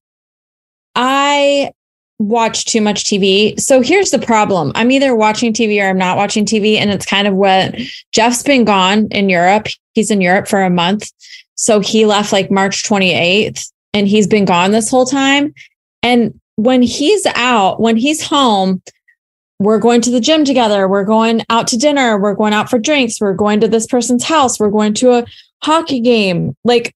I 0.95 1.71
watch 2.19 2.65
too 2.65 2.81
much 2.81 3.03
TV. 3.03 3.59
So 3.59 3.81
here's 3.81 4.11
the 4.11 4.19
problem. 4.19 4.71
I'm 4.75 4.91
either 4.91 5.15
watching 5.15 5.53
TV 5.53 5.81
or 5.81 5.89
I'm 5.89 5.97
not 5.97 6.17
watching 6.17 6.45
TV. 6.45 6.77
And 6.77 6.89
it's 6.89 7.05
kind 7.05 7.27
of 7.27 7.35
what 7.35 7.75
Jeff's 8.11 8.43
been 8.43 8.65
gone 8.65 9.07
in 9.11 9.29
Europe. 9.29 9.67
He's 9.93 10.11
in 10.11 10.21
Europe 10.21 10.47
for 10.47 10.61
a 10.61 10.69
month. 10.69 11.11
So 11.55 11.79
he 11.79 12.05
left 12.05 12.31
like 12.31 12.51
March 12.51 12.83
28th 12.83 13.71
and 13.93 14.07
he's 14.07 14.27
been 14.27 14.45
gone 14.45 14.71
this 14.71 14.89
whole 14.89 15.05
time. 15.05 15.53
And 16.05 16.39
when 16.55 16.83
he's 16.83 17.25
out, 17.33 17.81
when 17.81 17.97
he's 17.97 18.21
home, 18.21 18.83
we're 19.57 19.79
going 19.79 20.01
to 20.01 20.11
the 20.11 20.19
gym 20.19 20.45
together. 20.45 20.87
We're 20.87 21.03
going 21.03 21.41
out 21.49 21.65
to 21.69 21.77
dinner. 21.77 22.19
We're 22.19 22.35
going 22.35 22.53
out 22.53 22.69
for 22.69 22.77
drinks. 22.77 23.19
We're 23.19 23.33
going 23.33 23.59
to 23.61 23.67
this 23.67 23.87
person's 23.87 24.23
house. 24.23 24.59
We're 24.59 24.69
going 24.69 24.93
to 24.95 25.13
a 25.13 25.25
hockey 25.63 25.99
game. 25.99 26.55
Like 26.63 26.93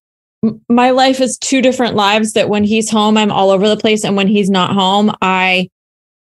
my 0.69 0.91
life 0.91 1.21
is 1.21 1.39
two 1.39 1.59
different 1.59 1.95
lives 1.95 2.33
that 2.33 2.49
when 2.49 2.63
he's 2.63 2.91
home, 2.91 3.17
I'm 3.17 3.31
all 3.31 3.49
over 3.49 3.67
the 3.67 3.77
place. 3.77 4.03
And 4.03 4.15
when 4.15 4.27
he's 4.27 4.51
not 4.51 4.73
home, 4.73 5.11
I 5.23 5.71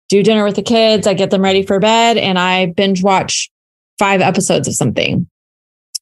do 0.08 0.22
dinner 0.22 0.44
with 0.44 0.54
the 0.54 0.62
kids, 0.62 1.08
I 1.08 1.14
get 1.14 1.30
them 1.30 1.42
ready 1.42 1.64
for 1.64 1.80
bed, 1.80 2.16
and 2.16 2.38
I 2.38 2.66
binge 2.66 3.02
watch 3.02 3.50
five 3.98 4.20
episodes 4.20 4.68
of 4.68 4.74
something. 4.74 5.28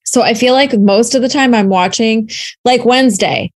So 0.03 0.21
I 0.21 0.35
feel 0.35 0.53
like 0.53 0.77
most 0.77 1.15
of 1.15 1.23
the 1.23 1.29
time 1.29 1.55
I'm 1.55 1.69
watching 1.69 2.29
like 2.63 2.85
Wednesday. 2.85 3.51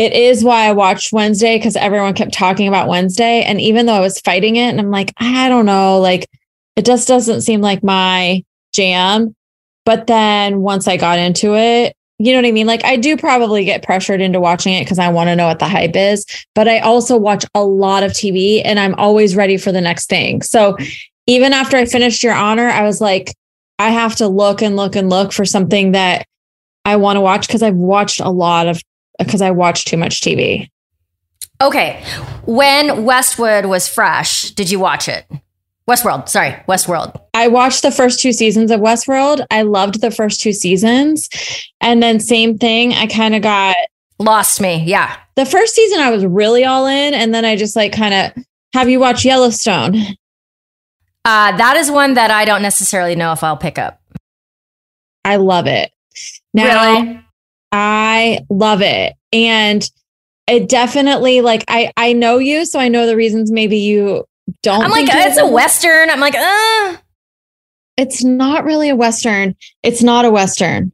It 0.00 0.14
is 0.14 0.42
why 0.42 0.64
I 0.64 0.72
watched 0.72 1.12
Wednesday 1.12 1.58
because 1.58 1.76
everyone 1.76 2.14
kept 2.14 2.32
talking 2.32 2.66
about 2.66 2.88
Wednesday. 2.88 3.42
And 3.42 3.60
even 3.60 3.84
though 3.84 3.92
I 3.92 4.00
was 4.00 4.18
fighting 4.20 4.56
it, 4.56 4.70
and 4.70 4.80
I'm 4.80 4.90
like, 4.90 5.12
I 5.18 5.50
don't 5.50 5.66
know, 5.66 6.00
like 6.00 6.26
it 6.74 6.86
just 6.86 7.06
doesn't 7.06 7.42
seem 7.42 7.60
like 7.60 7.84
my 7.84 8.42
jam. 8.72 9.36
But 9.84 10.06
then 10.06 10.62
once 10.62 10.88
I 10.88 10.96
got 10.96 11.18
into 11.18 11.54
it, 11.54 11.94
you 12.18 12.32
know 12.32 12.38
what 12.38 12.48
I 12.48 12.52
mean? 12.52 12.66
Like 12.66 12.82
I 12.82 12.96
do 12.96 13.14
probably 13.14 13.66
get 13.66 13.82
pressured 13.82 14.22
into 14.22 14.40
watching 14.40 14.72
it 14.72 14.84
because 14.84 14.98
I 14.98 15.10
want 15.10 15.28
to 15.28 15.36
know 15.36 15.48
what 15.48 15.58
the 15.58 15.68
hype 15.68 15.94
is, 15.94 16.24
but 16.54 16.66
I 16.66 16.78
also 16.78 17.18
watch 17.18 17.44
a 17.54 17.62
lot 17.62 18.02
of 18.02 18.12
TV 18.12 18.62
and 18.64 18.80
I'm 18.80 18.94
always 18.94 19.36
ready 19.36 19.58
for 19.58 19.70
the 19.70 19.82
next 19.82 20.08
thing. 20.08 20.40
So 20.40 20.78
even 21.26 21.52
after 21.52 21.76
I 21.76 21.84
finished 21.84 22.22
Your 22.22 22.32
Honor, 22.32 22.70
I 22.70 22.84
was 22.84 23.02
like, 23.02 23.34
I 23.78 23.90
have 23.90 24.16
to 24.16 24.28
look 24.28 24.62
and 24.62 24.76
look 24.76 24.96
and 24.96 25.10
look 25.10 25.30
for 25.32 25.44
something 25.44 25.92
that 25.92 26.26
I 26.86 26.96
want 26.96 27.18
to 27.18 27.20
watch 27.20 27.46
because 27.46 27.62
I've 27.62 27.74
watched 27.74 28.20
a 28.20 28.30
lot 28.30 28.66
of 28.66 28.82
because 29.20 29.42
I 29.42 29.50
watch 29.50 29.84
too 29.84 29.96
much 29.96 30.20
TV. 30.20 30.68
Okay. 31.60 32.02
When 32.46 33.04
Westwood 33.04 33.66
was 33.66 33.86
fresh, 33.86 34.50
did 34.50 34.70
you 34.70 34.80
watch 34.80 35.08
it? 35.08 35.26
Westworld, 35.88 36.28
sorry, 36.28 36.52
Westworld. 36.68 37.20
I 37.34 37.48
watched 37.48 37.82
the 37.82 37.90
first 37.90 38.20
two 38.20 38.32
seasons 38.32 38.70
of 38.70 38.80
Westworld. 38.80 39.44
I 39.50 39.62
loved 39.62 40.00
the 40.00 40.10
first 40.10 40.40
two 40.40 40.52
seasons. 40.52 41.28
And 41.80 42.02
then 42.02 42.20
same 42.20 42.56
thing, 42.58 42.92
I 42.92 43.06
kind 43.06 43.34
of 43.34 43.42
got 43.42 43.76
lost 44.20 44.60
me. 44.60 44.84
Yeah. 44.84 45.16
The 45.34 45.46
first 45.46 45.74
season 45.74 45.98
I 45.98 46.10
was 46.10 46.24
really 46.24 46.64
all 46.64 46.86
in 46.86 47.14
and 47.14 47.34
then 47.34 47.44
I 47.44 47.56
just 47.56 47.74
like 47.74 47.92
kind 47.92 48.14
of 48.14 48.44
have 48.72 48.88
you 48.88 49.00
watched 49.00 49.24
Yellowstone? 49.24 49.96
Uh 51.24 51.56
that 51.56 51.76
is 51.76 51.90
one 51.90 52.14
that 52.14 52.30
I 52.30 52.44
don't 52.44 52.62
necessarily 52.62 53.16
know 53.16 53.32
if 53.32 53.42
I'll 53.42 53.56
pick 53.56 53.78
up. 53.78 54.00
I 55.24 55.36
love 55.36 55.66
it. 55.66 55.90
Now 56.54 56.94
really? 56.94 57.20
I 57.72 58.40
love 58.48 58.82
it. 58.82 59.14
And 59.32 59.88
it 60.46 60.68
definitely 60.68 61.40
like 61.40 61.64
I 61.68 61.92
I 61.96 62.12
know 62.12 62.38
you 62.38 62.64
so 62.64 62.80
I 62.80 62.88
know 62.88 63.06
the 63.06 63.16
reasons 63.16 63.52
maybe 63.52 63.78
you 63.78 64.24
don't. 64.62 64.82
I'm 64.82 64.90
like, 64.90 65.08
it's 65.08 65.38
a 65.38 65.46
Western. 65.46 66.10
I'm 66.10 66.20
like, 66.20 66.34
uh. 66.34 66.96
It's 67.96 68.24
not 68.24 68.64
really 68.64 68.88
a 68.88 68.96
Western. 68.96 69.54
It's 69.82 70.02
not 70.02 70.24
a 70.24 70.30
Western. 70.30 70.92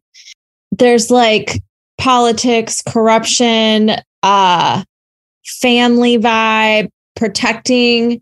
There's 0.73 1.11
like 1.11 1.63
politics, 1.99 2.83
corruption, 2.83 3.93
uh, 4.23 4.83
family 5.45 6.19
vibe, 6.19 6.91
protecting 7.15 8.21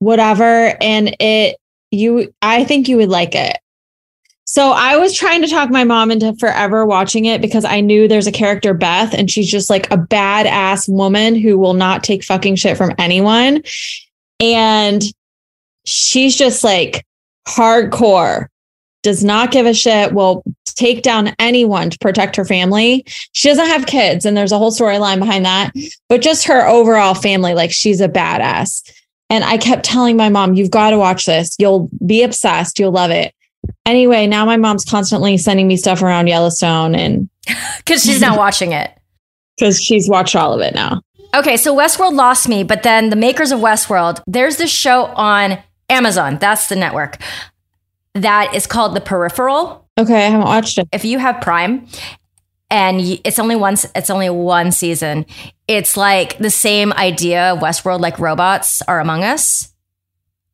whatever. 0.00 0.76
And 0.82 1.14
it, 1.20 1.56
you, 1.90 2.34
I 2.42 2.64
think 2.64 2.88
you 2.88 2.96
would 2.96 3.08
like 3.08 3.34
it. 3.34 3.56
So 4.46 4.72
I 4.72 4.96
was 4.96 5.14
trying 5.14 5.42
to 5.42 5.48
talk 5.48 5.70
my 5.70 5.84
mom 5.84 6.10
into 6.10 6.34
forever 6.36 6.84
watching 6.84 7.24
it 7.24 7.40
because 7.40 7.64
I 7.64 7.80
knew 7.80 8.06
there's 8.06 8.26
a 8.26 8.32
character 8.32 8.74
Beth 8.74 9.14
and 9.14 9.30
she's 9.30 9.50
just 9.50 9.70
like 9.70 9.90
a 9.90 9.96
badass 9.96 10.88
woman 10.88 11.34
who 11.34 11.58
will 11.58 11.74
not 11.74 12.04
take 12.04 12.22
fucking 12.22 12.56
shit 12.56 12.76
from 12.76 12.92
anyone. 12.98 13.62
And 14.40 15.02
she's 15.86 16.36
just 16.36 16.62
like 16.62 17.06
hardcore, 17.48 18.48
does 19.02 19.24
not 19.24 19.50
give 19.50 19.66
a 19.66 19.74
shit, 19.74 20.12
will 20.12 20.44
take 20.66 21.02
down 21.02 21.34
anyone 21.38 21.90
to 21.90 21.98
protect 21.98 22.36
her 22.36 22.44
family. 22.44 23.04
She 23.32 23.48
doesn't 23.48 23.66
have 23.66 23.86
kids, 23.86 24.24
and 24.24 24.36
there's 24.36 24.52
a 24.52 24.58
whole 24.58 24.72
storyline 24.72 25.20
behind 25.20 25.44
that, 25.44 25.72
but 26.08 26.20
just 26.20 26.46
her 26.46 26.66
overall 26.66 27.14
family, 27.14 27.54
like 27.54 27.72
she's 27.72 28.00
a 28.00 28.08
badass. 28.08 28.82
And 29.30 29.44
I 29.44 29.56
kept 29.56 29.84
telling 29.84 30.16
my 30.16 30.28
mom, 30.28 30.54
you've 30.54 30.70
got 30.70 30.90
to 30.90 30.98
watch 30.98 31.26
this. 31.26 31.56
You'll 31.58 31.88
be 32.04 32.22
obsessed. 32.22 32.78
You'll 32.78 32.92
love 32.92 33.10
it. 33.10 33.34
Anyway, 33.86 34.26
now 34.26 34.46
my 34.46 34.56
mom's 34.56 34.84
constantly 34.84 35.36
sending 35.36 35.68
me 35.68 35.76
stuff 35.76 36.02
around 36.02 36.26
Yellowstone 36.26 36.94
and 36.94 37.28
because 37.78 38.02
she's 38.02 38.20
not 38.20 38.38
watching 38.38 38.72
it. 38.72 38.90
Because 39.56 39.80
she's 39.80 40.08
watched 40.08 40.34
all 40.34 40.52
of 40.52 40.60
it 40.60 40.74
now. 40.74 41.00
Okay, 41.34 41.56
so 41.56 41.76
Westworld 41.76 42.14
lost 42.14 42.48
me, 42.48 42.62
but 42.62 42.82
then 42.82 43.10
the 43.10 43.16
makers 43.16 43.52
of 43.52 43.60
Westworld, 43.60 44.22
there's 44.26 44.56
this 44.56 44.70
show 44.70 45.06
on 45.06 45.58
Amazon. 45.88 46.38
That's 46.38 46.68
the 46.68 46.76
network. 46.76 47.18
That 48.14 48.54
is 48.54 48.66
called 48.66 48.94
The 48.94 49.00
Peripheral. 49.00 49.86
Okay, 49.98 50.26
I 50.26 50.30
haven't 50.30 50.46
watched 50.46 50.78
it. 50.78 50.88
If 50.92 51.04
you 51.04 51.18
have 51.18 51.40
Prime 51.40 51.86
and 52.70 53.00
it's 53.24 53.38
only 53.38 53.56
once 53.56 53.86
it's 53.94 54.10
only 54.10 54.30
one 54.30 54.72
season, 54.72 55.26
it's 55.68 55.96
like 55.96 56.38
the 56.38 56.50
same 56.50 56.92
idea 56.94 57.52
of 57.52 57.58
Westworld 57.58 58.00
like 58.00 58.18
robots 58.18 58.82
are 58.82 59.00
among 59.00 59.24
us 59.24 59.72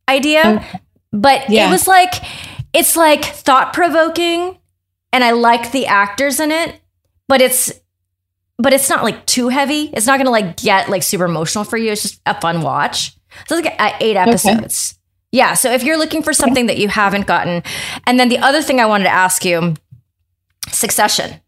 idea. 0.09 0.57
Okay. 0.57 0.81
But 1.13 1.51
yeah. 1.51 1.69
it 1.69 1.71
was 1.73 1.87
like 1.87 2.15
it's 2.73 2.97
like 2.97 3.25
thought 3.25 3.73
provoking 3.73 4.59
and 5.13 5.25
I 5.25 5.33
like 5.33 5.73
the 5.73 5.87
actors 5.87 6.41
in 6.41 6.51
it, 6.51 6.81
but 7.29 7.41
it's 7.41 7.73
but 8.59 8.73
it's 8.73 8.91
not 8.91 9.03
like 9.03 9.25
too 9.27 9.49
heavy. 9.49 9.91
It's 9.93 10.07
not 10.07 10.19
gonna 10.19 10.31
like 10.31 10.57
get 10.57 10.89
like 10.89 11.03
super 11.03 11.25
emotional 11.25 11.65
for 11.65 11.77
you. 11.77 11.93
It's 11.93 12.03
just 12.03 12.21
a 12.27 12.39
fun 12.41 12.63
watch. 12.63 13.15
So 13.49 13.57
it's 13.57 13.65
like 13.65 13.81
uh, 13.81 13.97
eight 14.01 14.17
episodes. 14.17 14.93
Okay. 14.93 14.99
Yeah. 15.33 15.55
So 15.55 15.73
if 15.73 15.83
you're 15.83 15.97
looking 15.97 16.23
for 16.23 16.33
something 16.33 16.67
that 16.67 16.77
you 16.79 16.89
haven't 16.89 17.27
gotten, 17.27 17.63
and 18.05 18.19
then 18.19 18.29
the 18.29 18.39
other 18.39 18.63
thing 18.63 18.81
I 18.81 18.87
wanted 18.87 19.05
to 19.05 19.11
ask 19.11 19.45
you, 19.45 19.75
Succession. 20.69 21.41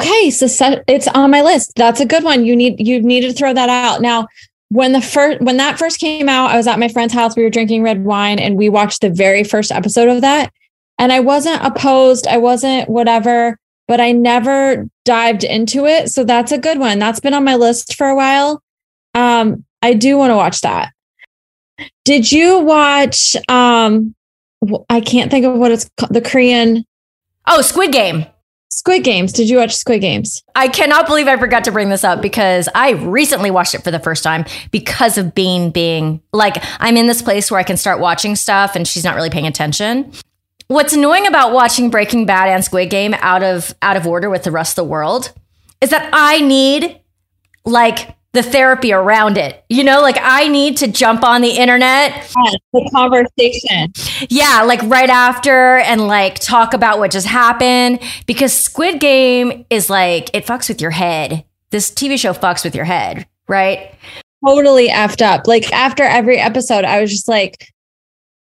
Okay, 0.00 0.30
so 0.30 0.46
it's 0.86 1.08
on 1.08 1.30
my 1.30 1.42
list. 1.42 1.72
That's 1.74 2.00
a 2.00 2.06
good 2.06 2.22
one. 2.22 2.44
You 2.44 2.54
need 2.54 2.86
you 2.86 3.02
need 3.02 3.22
to 3.22 3.32
throw 3.32 3.52
that 3.52 3.68
out 3.68 4.00
now. 4.00 4.28
When 4.70 4.92
the 4.92 5.00
first 5.00 5.40
when 5.40 5.56
that 5.56 5.78
first 5.78 5.98
came 5.98 6.28
out, 6.28 6.50
I 6.50 6.56
was 6.56 6.66
at 6.66 6.78
my 6.78 6.88
friend's 6.88 7.14
house. 7.14 7.36
We 7.36 7.42
were 7.42 7.50
drinking 7.50 7.82
red 7.82 8.04
wine, 8.04 8.38
and 8.38 8.56
we 8.56 8.68
watched 8.68 9.00
the 9.00 9.10
very 9.10 9.44
first 9.44 9.72
episode 9.72 10.08
of 10.08 10.20
that. 10.20 10.52
And 10.98 11.12
I 11.12 11.20
wasn't 11.20 11.64
opposed. 11.64 12.26
I 12.26 12.38
wasn't 12.38 12.88
whatever, 12.88 13.58
but 13.86 14.00
I 14.00 14.12
never 14.12 14.86
dived 15.04 15.44
into 15.44 15.86
it. 15.86 16.10
So 16.10 16.24
that's 16.24 16.52
a 16.52 16.58
good 16.58 16.78
one. 16.78 16.98
That's 16.98 17.20
been 17.20 17.34
on 17.34 17.44
my 17.44 17.54
list 17.54 17.94
for 17.94 18.08
a 18.08 18.16
while. 18.16 18.62
Um, 19.14 19.64
I 19.80 19.94
do 19.94 20.18
want 20.18 20.32
to 20.32 20.36
watch 20.36 20.60
that. 20.62 20.92
Did 22.04 22.30
you 22.30 22.58
watch 22.60 23.36
um 23.48 24.14
I 24.90 25.00
can't 25.00 25.30
think 25.30 25.46
of 25.46 25.56
what 25.56 25.70
it's 25.70 25.88
called, 25.96 26.12
the 26.12 26.20
Korean 26.20 26.84
Oh, 27.46 27.62
Squid 27.62 27.92
Game. 27.92 28.26
Squid 28.70 29.02
Games. 29.02 29.32
Did 29.32 29.48
you 29.48 29.58
watch 29.58 29.74
Squid 29.74 30.00
Games? 30.00 30.42
I 30.54 30.68
cannot 30.68 31.06
believe 31.06 31.26
I 31.26 31.36
forgot 31.36 31.64
to 31.64 31.72
bring 31.72 31.88
this 31.88 32.04
up 32.04 32.20
because 32.20 32.68
I 32.74 32.90
recently 32.90 33.50
watched 33.50 33.74
it 33.74 33.82
for 33.82 33.90
the 33.90 33.98
first 33.98 34.22
time 34.22 34.44
because 34.70 35.16
of 35.16 35.34
Bean 35.34 35.70
being 35.70 36.20
like, 36.32 36.62
I'm 36.78 36.96
in 36.96 37.06
this 37.06 37.22
place 37.22 37.50
where 37.50 37.58
I 37.58 37.62
can 37.62 37.76
start 37.78 37.98
watching 37.98 38.36
stuff 38.36 38.76
and 38.76 38.86
she's 38.86 39.04
not 39.04 39.14
really 39.14 39.30
paying 39.30 39.46
attention. 39.46 40.12
What's 40.66 40.92
annoying 40.92 41.26
about 41.26 41.52
watching 41.52 41.88
Breaking 41.88 42.26
Bad 42.26 42.50
and 42.50 42.62
Squid 42.62 42.90
Game 42.90 43.14
out 43.20 43.42
of 43.42 43.74
out 43.80 43.96
of 43.96 44.06
order 44.06 44.28
with 44.28 44.42
the 44.42 44.50
rest 44.50 44.72
of 44.78 44.84
the 44.84 44.90
world 44.90 45.32
is 45.80 45.88
that 45.90 46.10
I 46.12 46.40
need 46.40 47.00
like 47.64 48.17
the 48.32 48.42
therapy 48.42 48.92
around 48.92 49.38
it. 49.38 49.64
You 49.68 49.84
know, 49.84 50.00
like 50.00 50.18
I 50.20 50.48
need 50.48 50.76
to 50.78 50.88
jump 50.88 51.24
on 51.24 51.40
the 51.40 51.50
internet. 51.50 52.12
Yes, 52.12 52.56
the 52.72 52.90
conversation. 52.94 53.92
Yeah, 54.28 54.62
like 54.62 54.82
right 54.82 55.08
after 55.08 55.78
and 55.78 56.06
like 56.06 56.38
talk 56.38 56.74
about 56.74 56.98
what 56.98 57.10
just 57.10 57.26
happened 57.26 58.00
because 58.26 58.52
Squid 58.52 59.00
Game 59.00 59.64
is 59.70 59.88
like, 59.88 60.30
it 60.34 60.46
fucks 60.46 60.68
with 60.68 60.80
your 60.80 60.90
head. 60.90 61.44
This 61.70 61.90
TV 61.90 62.18
show 62.18 62.32
fucks 62.32 62.64
with 62.64 62.74
your 62.74 62.84
head, 62.84 63.26
right? 63.48 63.94
Totally 64.46 64.88
effed 64.88 65.22
up. 65.22 65.46
Like 65.46 65.72
after 65.72 66.02
every 66.02 66.38
episode, 66.38 66.84
I 66.84 67.00
was 67.00 67.10
just 67.10 67.28
like, 67.28 67.72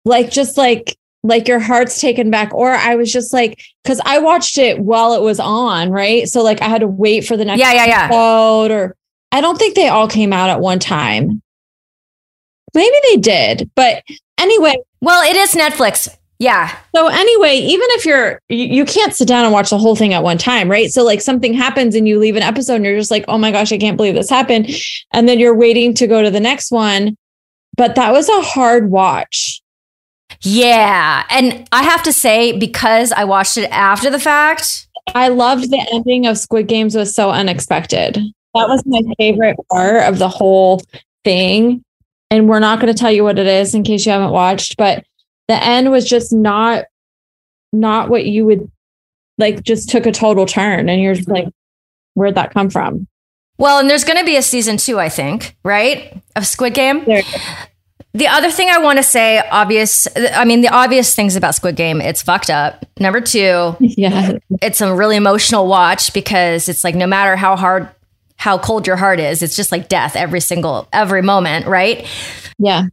like, 0.06 0.32
just 0.32 0.58
like, 0.58 0.98
like 1.25 1.48
your 1.48 1.60
heart's 1.60 2.02
taken 2.02 2.30
back 2.30 2.54
or 2.54 2.72
i 2.74 2.96
was 2.96 3.10
just 3.10 3.32
like 3.32 3.58
because 3.82 4.02
i 4.04 4.20
watched 4.20 4.58
it 4.58 4.78
while 4.78 5.13
it 5.13 5.22
was 5.22 5.40
on 5.40 5.90
right 5.90 6.28
so 6.28 6.44
like 6.44 6.62
i 6.62 6.68
had 6.68 6.82
to 6.82 6.88
wait 6.88 7.25
for 7.25 7.38
the 7.38 7.46
next 7.46 7.62
yeah 7.62 7.72
yeah 7.72 7.86
yeah 7.86 8.06
episode 8.08 8.72
or 8.72 8.98
I 9.34 9.42
don't 9.42 9.58
think 9.58 9.74
they 9.74 9.88
all 9.88 10.08
came 10.08 10.32
out 10.32 10.52
at 10.52 10.60
one 10.60 10.78
time. 10.78 11.41
Maybe 12.76 12.96
they 13.10 13.17
did, 13.17 13.69
but 13.76 14.04
anyway. 14.38 14.76
Well, 15.02 15.28
it 15.28 15.36
is 15.36 15.54
Netflix. 15.54 16.15
Yeah. 16.38 16.76
So 16.96 17.08
anyway, 17.08 17.56
even 17.56 17.88
if 17.91 18.06
you're 18.06 18.39
you, 18.48 18.86
can't 18.86 19.13
sit 19.13 19.28
down 19.28 19.43
and 19.43 19.54
watch 19.54 19.72
the 19.72 19.78
whole 19.78 19.96
thing 19.96 20.13
at 20.13 20.24
one 20.24 20.38
time, 20.38 20.69
right? 20.69 20.91
So 20.91 21.04
like 21.04 21.19
something 21.19 21.54
happens 21.54 21.96
and 21.96 22.08
you 22.08 22.19
leave 22.19 22.36
an 22.36 22.43
episode 22.43 22.76
and 22.76 22.86
you're 22.86 22.98
just 22.98 23.12
like, 23.12 23.26
"Oh 23.28 23.38
my 23.38 23.52
gosh, 23.52 23.72
I 23.72 23.78
can't 23.78 23.98
believe 23.98 24.13
this 24.13 24.30
happened." 24.30 24.69
And 25.13 25.28
then 25.28 25.39
you're 25.39 25.56
waiting 25.56 25.93
to 25.96 26.06
go 26.06 26.22
to 26.22 26.30
the 26.30 26.39
next 26.39 26.72
one. 26.72 27.15
But 27.76 27.96
that 27.96 28.12
was 28.12 28.30
a 28.30 28.41
hard 28.41 28.91
watch. 28.91 29.62
Yeah. 30.41 31.24
And 31.30 31.67
I 31.72 31.84
have 31.84 32.04
to 32.04 32.13
say 32.13 32.58
because 32.58 33.12
I 33.12 33.24
watched 33.24 33.58
it 33.58 33.69
after 33.72 34.12
the 34.12 34.19
fact, 34.19 34.88
I 35.15 35.30
loved 35.30 35.72
the 35.72 35.88
ending 35.91 36.28
of 36.28 36.38
Squid 36.38 36.67
Games 36.67 36.96
was 36.96 37.15
so 37.15 37.32
unexpected. 37.32 38.19
That 38.54 38.68
was 38.68 38.84
my 38.86 39.02
favorite 39.18 39.58
part 39.72 40.04
of 40.04 40.20
the 40.20 40.30
whole 40.30 40.82
thing. 41.24 41.84
And 42.30 42.50
we're 42.50 42.60
not 42.60 42.80
going 42.80 42.94
to 42.94 43.00
tell 43.00 43.12
you 43.12 43.24
what 43.24 43.39
it 43.39 43.48
is 43.48 43.76
in 43.76 43.84
case 43.84 44.06
you 44.06 44.12
haven't 44.12 44.32
watched, 44.32 44.78
but 44.78 45.04
the 45.48 45.62
end 45.63 45.92
was 45.92 46.08
just 46.08 46.32
not 46.34 46.86
not 47.72 48.10
what 48.10 48.26
you 48.26 48.46
would 48.46 48.72
like 49.38 49.63
just 49.63 49.89
took 49.89 50.06
a 50.06 50.12
total 50.12 50.46
turn 50.46 50.89
and 50.89 51.02
you're 51.02 51.16
just 51.16 51.28
like 51.28 51.48
where'd 52.13 52.36
that 52.36 52.54
come 52.54 52.70
from? 52.70 53.08
Well, 53.58 53.80
and 53.80 53.89
there's 53.89 54.04
going 54.04 54.18
to 54.18 54.26
be 54.26 54.36
a 54.36 54.42
season 54.42 54.78
2, 54.78 55.00
I 55.00 55.10
think, 55.10 55.56
right? 55.63 56.22
Of 56.36 56.48
Squid 56.48 56.74
Game. 56.74 57.06
The 58.16 58.28
other 58.28 58.52
thing 58.52 58.70
I 58.70 58.78
want 58.78 58.98
to 58.98 59.04
say, 59.04 59.39
obvious, 59.50 60.08
I 60.16 60.46
mean, 60.46 60.62
the 60.62 60.70
obvious 60.70 61.16
things 61.16 61.36
about 61.36 61.56
Squid 61.56 61.76
Game, 61.76 62.00
it's 62.00 62.22
fucked 62.22 62.52
up. 62.52 62.86
Number 63.00 63.22
two, 63.22 63.76
yeah, 63.80 64.38
it's 64.62 64.82
a 64.82 64.94
really 64.94 65.16
emotional 65.16 65.68
watch 65.68 66.13
because 66.13 66.70
it's 66.70 66.84
like 66.84 66.94
no 66.94 67.08
matter 67.08 67.36
how 67.36 67.56
hard 67.56 67.89
how 68.43 68.58
cold 68.58 68.86
your 68.86 68.97
heart 68.97 69.21
is. 69.21 69.41
It's 69.41 69.56
just 69.56 69.71
like 69.71 69.88
death 69.88 70.17
every 70.17 70.41
single 70.41 70.89
every 70.91 71.21
moment, 71.21 71.65
right? 71.65 72.06
Yeah. 72.60 72.88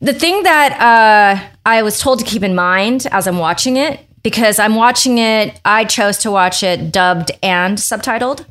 The 0.00 0.12
thing 0.12 0.42
that 0.42 0.72
uh, 0.80 1.48
I 1.64 1.82
was 1.82 2.00
told 2.00 2.18
to 2.18 2.24
keep 2.24 2.42
in 2.42 2.56
mind 2.56 3.06
as 3.12 3.28
I'm 3.28 3.38
watching 3.38 3.76
it, 3.76 4.00
because 4.24 4.58
I'm 4.58 4.74
watching 4.74 5.18
it, 5.18 5.60
I 5.64 5.84
chose 5.84 6.18
to 6.18 6.32
watch 6.32 6.64
it 6.64 6.90
dubbed 6.90 7.30
and 7.40 7.78
subtitled. 7.78 8.44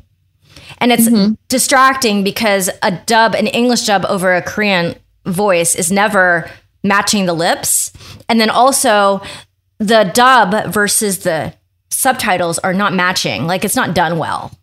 And 0.78 0.92
it's 0.92 1.10
mm-hmm. 1.10 1.34
distracting 1.48 2.24
because 2.24 2.70
a 2.82 2.92
dub, 3.04 3.34
an 3.34 3.46
English 3.48 3.84
dub 3.84 4.06
over 4.06 4.34
a 4.34 4.40
Korean 4.40 4.94
voice 5.26 5.74
is 5.74 5.92
never 5.92 6.50
matching 6.82 7.26
the 7.26 7.34
lips. 7.34 7.92
And 8.30 8.40
then 8.40 8.48
also 8.48 9.20
the 9.76 10.10
dub 10.14 10.72
versus 10.72 11.18
the 11.18 11.52
subtitles 11.90 12.58
are 12.60 12.72
not 12.72 12.94
matching. 12.94 13.46
Like 13.46 13.62
it's 13.62 13.76
not 13.76 13.94
done 13.94 14.16
well. 14.16 14.56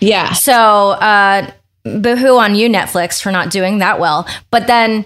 Yeah. 0.00 0.32
So, 0.32 0.90
uh, 0.90 1.50
boohoo 1.84 2.36
on 2.36 2.54
you, 2.54 2.68
Netflix, 2.68 3.22
for 3.22 3.32
not 3.32 3.50
doing 3.50 3.78
that 3.78 3.98
well. 3.98 4.28
But 4.50 4.66
then 4.66 5.04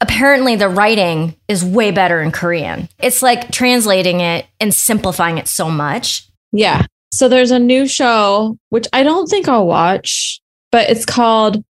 apparently 0.00 0.56
the 0.56 0.68
writing 0.68 1.36
is 1.48 1.64
way 1.64 1.90
better 1.90 2.20
in 2.20 2.32
Korean. 2.32 2.88
It's 2.98 3.22
like 3.22 3.50
translating 3.50 4.20
it 4.20 4.46
and 4.60 4.74
simplifying 4.74 5.38
it 5.38 5.48
so 5.48 5.70
much. 5.70 6.28
Yeah. 6.50 6.86
So 7.12 7.28
there's 7.28 7.50
a 7.50 7.58
new 7.58 7.86
show, 7.86 8.58
which 8.70 8.86
I 8.92 9.02
don't 9.02 9.28
think 9.28 9.48
I'll 9.48 9.66
watch, 9.66 10.40
but 10.70 10.90
it's 10.90 11.04
called 11.04 11.62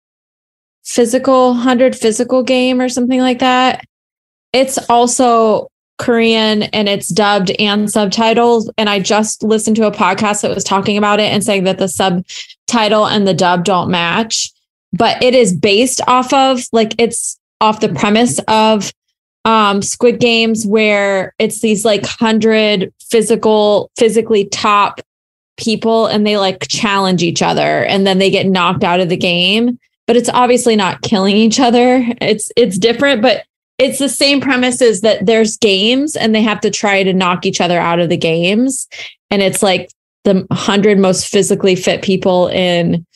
Physical 0.85 1.49
100 1.51 1.97
Physical 1.97 2.43
Game 2.43 2.81
or 2.81 2.89
something 2.89 3.21
like 3.21 3.41
that. 3.41 3.85
It's 4.53 4.79
also 4.89 5.70
Korean 6.01 6.63
and 6.65 6.89
it's 6.89 7.09
dubbed 7.09 7.53
and 7.59 7.87
subtitled. 7.87 8.71
And 8.79 8.89
I 8.89 8.99
just 8.99 9.43
listened 9.43 9.77
to 9.77 9.87
a 9.87 9.93
podcast 9.93 10.41
that 10.41 10.53
was 10.53 10.65
talking 10.65 10.97
about 10.97 11.21
it 11.21 11.31
and 11.31 11.45
saying 11.45 11.65
that 11.65 11.79
the 11.79 11.89
subtitle 11.89 13.07
and 13.07 13.29
the 13.29 13.35
dub 13.35 13.65
don't 13.65 13.91
match. 13.91 14.51
But 14.95 15.23
it 15.23 15.35
is 15.35 15.55
based 15.55 16.01
off 16.09 16.33
of 16.33 16.63
like 16.73 16.95
it's 16.99 17.39
off 17.61 17.81
the 17.81 17.91
premise 17.91 18.41
of 18.49 18.93
um 19.45 19.83
Squid 19.83 20.21
Games 20.21 20.67
where 20.67 21.35
it's 21.39 21.61
these 21.61 21.85
like 21.85 22.05
hundred 22.07 22.93
physical, 23.11 23.91
physically 23.97 24.47
top 24.47 25.03
people 25.59 26.07
and 26.07 26.27
they 26.27 26.39
like 26.39 26.67
challenge 26.69 27.23
each 27.23 27.43
other 27.43 27.85
and 27.85 28.07
then 28.07 28.19
they 28.19 28.31
get 28.31 28.47
knocked 28.47 28.85
out 28.85 29.01
of 29.01 29.11
the 29.11 29.17
game. 29.17 29.79
But 30.07 30.17
it's 30.17 30.31
obviously 30.31 30.77
not 30.77 31.03
killing 31.03 31.37
each 31.37 31.61
other. 31.61 32.05
It's 32.23 32.51
it's 32.57 32.79
different, 32.79 33.21
but 33.21 33.45
it's 33.81 33.99
the 33.99 34.09
same 34.11 34.41
premise 34.41 34.83
as 34.83 35.01
that 35.01 35.25
there's 35.25 35.57
games 35.57 36.15
and 36.15 36.35
they 36.35 36.43
have 36.43 36.61
to 36.61 36.71
try 36.71 37.03
to 37.03 37.15
knock 37.15 37.47
each 37.47 37.61
other 37.61 37.79
out 37.79 37.99
of 37.99 38.11
the 38.11 38.17
games. 38.17 38.87
And 39.31 39.41
it's 39.41 39.63
like 39.63 39.91
the 40.25 40.45
100 40.49 40.99
most 40.99 41.29
physically 41.29 41.75
fit 41.75 42.03
people 42.03 42.49
in 42.49 43.07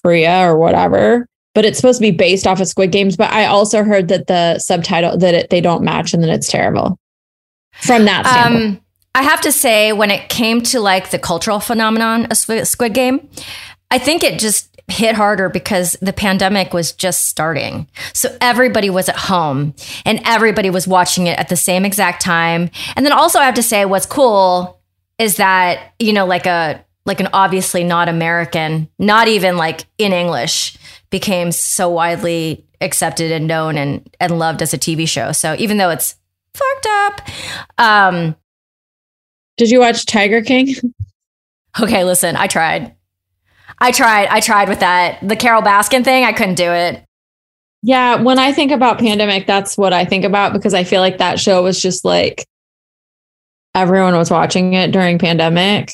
Korea 0.00 0.48
or 0.48 0.56
whatever. 0.56 1.26
But 1.54 1.64
it's 1.64 1.76
supposed 1.76 1.98
to 1.98 2.02
be 2.02 2.12
based 2.12 2.46
off 2.46 2.60
of 2.60 2.68
Squid 2.68 2.92
Games. 2.92 3.16
But 3.16 3.32
I 3.32 3.46
also 3.46 3.82
heard 3.82 4.08
that 4.08 4.28
the 4.28 4.58
subtitle 4.60 5.18
that 5.18 5.34
it, 5.34 5.50
they 5.50 5.60
don't 5.60 5.82
match 5.82 6.14
and 6.14 6.22
then 6.22 6.30
it's 6.30 6.48
terrible 6.48 6.98
from 7.72 8.04
that 8.04 8.24
standpoint. 8.26 8.78
Um, 8.78 8.80
I 9.14 9.22
have 9.22 9.42
to 9.42 9.52
say, 9.52 9.92
when 9.92 10.10
it 10.10 10.30
came 10.30 10.62
to 10.62 10.80
like 10.80 11.10
the 11.10 11.18
cultural 11.18 11.60
phenomenon 11.60 12.26
of 12.26 12.38
Squid 12.38 12.94
Game, 12.94 13.28
I 13.90 13.98
think 13.98 14.22
it 14.22 14.38
just 14.38 14.71
hit 14.92 15.14
harder 15.14 15.48
because 15.48 15.96
the 16.00 16.12
pandemic 16.12 16.72
was 16.72 16.92
just 16.92 17.26
starting. 17.26 17.88
So 18.12 18.36
everybody 18.40 18.90
was 18.90 19.08
at 19.08 19.16
home 19.16 19.74
and 20.04 20.20
everybody 20.24 20.70
was 20.70 20.86
watching 20.86 21.26
it 21.26 21.38
at 21.38 21.48
the 21.48 21.56
same 21.56 21.84
exact 21.84 22.22
time. 22.22 22.70
And 22.96 23.04
then 23.04 23.12
also 23.12 23.38
I 23.38 23.44
have 23.44 23.54
to 23.54 23.62
say 23.62 23.84
what's 23.84 24.06
cool 24.06 24.80
is 25.18 25.36
that, 25.36 25.94
you 25.98 26.12
know, 26.12 26.26
like 26.26 26.46
a 26.46 26.84
like 27.04 27.18
an 27.18 27.28
obviously 27.32 27.82
not 27.82 28.08
American, 28.08 28.88
not 28.98 29.26
even 29.26 29.56
like 29.56 29.86
in 29.98 30.12
English, 30.12 30.76
became 31.10 31.50
so 31.50 31.88
widely 31.88 32.64
accepted 32.80 33.32
and 33.32 33.46
known 33.46 33.76
and 33.76 34.08
and 34.20 34.38
loved 34.38 34.62
as 34.62 34.72
a 34.72 34.78
TV 34.78 35.08
show. 35.08 35.32
So 35.32 35.56
even 35.58 35.78
though 35.78 35.90
it's 35.90 36.16
fucked 36.54 36.86
up. 36.88 37.20
Um, 37.78 38.36
Did 39.56 39.70
you 39.70 39.80
watch 39.80 40.06
Tiger 40.06 40.42
King? 40.42 40.74
Okay, 41.80 42.04
listen, 42.04 42.36
I 42.36 42.48
tried. 42.48 42.94
I 43.78 43.90
tried. 43.90 44.28
I 44.28 44.40
tried 44.40 44.68
with 44.68 44.80
that. 44.80 45.18
The 45.26 45.36
Carole 45.36 45.62
Baskin 45.62 46.04
thing, 46.04 46.24
I 46.24 46.32
couldn't 46.32 46.54
do 46.54 46.70
it. 46.70 47.04
Yeah, 47.82 48.22
when 48.22 48.38
I 48.38 48.52
think 48.52 48.70
about 48.70 48.98
pandemic, 48.98 49.46
that's 49.46 49.76
what 49.76 49.92
I 49.92 50.04
think 50.04 50.24
about 50.24 50.52
because 50.52 50.72
I 50.72 50.84
feel 50.84 51.00
like 51.00 51.18
that 51.18 51.40
show 51.40 51.62
was 51.62 51.80
just 51.80 52.04
like 52.04 52.46
everyone 53.74 54.16
was 54.16 54.30
watching 54.30 54.74
it 54.74 54.92
during 54.92 55.18
pandemic. 55.18 55.92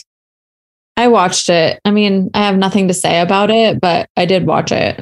I 0.97 1.09
watched 1.09 1.49
it. 1.49 1.81
I 1.85 1.91
mean, 1.91 2.31
I 2.35 2.41
have 2.41 2.59
nothing 2.59 2.89
to 2.89 2.95
say 2.95 3.21
about 3.21 3.51
it, 3.51 3.81
but 3.81 4.11
I 4.17 4.27
did 4.27 4.47
watch 4.47 4.73
it. 4.73 5.01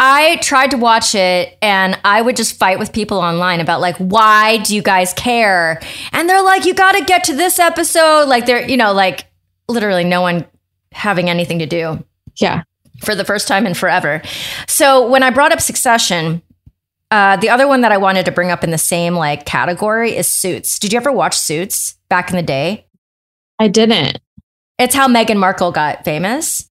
I 0.00 0.36
tried 0.36 0.70
to 0.72 0.76
watch 0.76 1.14
it 1.14 1.56
and 1.60 1.98
I 2.04 2.20
would 2.20 2.36
just 2.36 2.56
fight 2.56 2.78
with 2.78 2.92
people 2.92 3.18
online 3.18 3.60
about 3.60 3.80
like 3.80 3.96
why 3.96 4.58
do 4.58 4.74
you 4.74 4.82
guys 4.82 5.12
care? 5.12 5.80
And 6.12 6.28
they're 6.28 6.42
like 6.42 6.64
you 6.64 6.74
got 6.74 6.92
to 6.92 7.04
get 7.04 7.24
to 7.24 7.34
this 7.34 7.58
episode 7.58 8.26
like 8.28 8.46
they're 8.46 8.68
you 8.68 8.76
know 8.76 8.92
like 8.92 9.26
literally 9.68 10.04
no 10.04 10.20
one 10.20 10.46
having 10.92 11.28
anything 11.28 11.58
to 11.58 11.66
do. 11.66 12.04
Yeah. 12.36 12.62
For 13.04 13.14
the 13.14 13.24
first 13.24 13.46
time 13.46 13.66
in 13.66 13.74
forever. 13.74 14.22
So 14.66 15.08
when 15.08 15.22
I 15.22 15.30
brought 15.30 15.52
up 15.52 15.60
Succession, 15.60 16.42
uh, 17.10 17.36
the 17.36 17.48
other 17.48 17.66
one 17.66 17.80
that 17.82 17.92
I 17.92 17.96
wanted 17.96 18.24
to 18.26 18.32
bring 18.32 18.50
up 18.50 18.64
in 18.64 18.70
the 18.70 18.78
same 18.78 19.14
like 19.14 19.46
category 19.46 20.16
is 20.16 20.26
Suits. 20.26 20.78
Did 20.78 20.92
you 20.92 20.98
ever 20.98 21.12
watch 21.12 21.38
Suits 21.38 21.96
back 22.08 22.30
in 22.30 22.36
the 22.36 22.42
day? 22.42 22.86
I 23.58 23.68
didn't. 23.68 24.18
It's 24.78 24.94
how 24.94 25.08
Meghan 25.08 25.38
Markle 25.38 25.72
got 25.72 26.04
famous. 26.04 26.68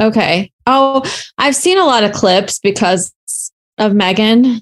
Okay. 0.00 0.52
Oh, 0.66 1.02
I've 1.38 1.56
seen 1.56 1.78
a 1.78 1.84
lot 1.84 2.04
of 2.04 2.12
clips 2.12 2.58
because 2.58 3.12
of 3.78 3.92
Meghan, 3.92 4.60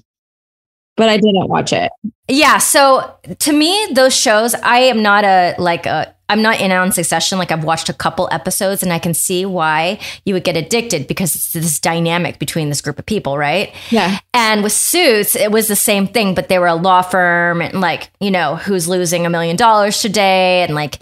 but 0.95 1.09
I 1.09 1.17
didn't 1.17 1.49
watch 1.49 1.73
it. 1.73 1.91
Yeah. 2.27 2.57
So 2.59 3.15
to 3.39 3.51
me, 3.51 3.87
those 3.93 4.15
shows, 4.15 4.53
I 4.55 4.79
am 4.79 5.01
not 5.01 5.23
a 5.23 5.55
like 5.57 5.85
a 5.85 6.13
I'm 6.33 6.41
not 6.41 6.59
in 6.59 6.71
on 6.71 6.91
Succession. 6.91 7.37
Like 7.37 7.51
I've 7.51 7.63
watched 7.63 7.89
a 7.89 7.93
couple 7.93 8.27
episodes 8.31 8.81
and 8.81 8.91
I 8.91 8.97
can 8.97 9.13
see 9.13 9.45
why 9.45 9.99
you 10.25 10.33
would 10.33 10.43
get 10.43 10.57
addicted 10.57 11.07
because 11.07 11.35
it's 11.35 11.53
this 11.53 11.79
dynamic 11.79 12.39
between 12.39 12.69
this 12.69 12.81
group 12.81 12.97
of 12.97 13.05
people, 13.05 13.37
right? 13.37 13.71
Yeah. 13.91 14.17
And 14.33 14.63
with 14.63 14.71
Suits, 14.71 15.35
it 15.35 15.51
was 15.51 15.67
the 15.67 15.75
same 15.75 16.07
thing, 16.07 16.33
but 16.33 16.49
they 16.49 16.57
were 16.57 16.65
a 16.65 16.73
law 16.73 17.03
firm 17.03 17.61
and 17.61 17.79
like, 17.79 18.09
you 18.19 18.31
know, 18.31 18.55
who's 18.55 18.87
losing 18.87 19.27
a 19.27 19.29
million 19.29 19.55
dollars 19.55 20.01
today. 20.01 20.63
And 20.63 20.73
like, 20.73 20.97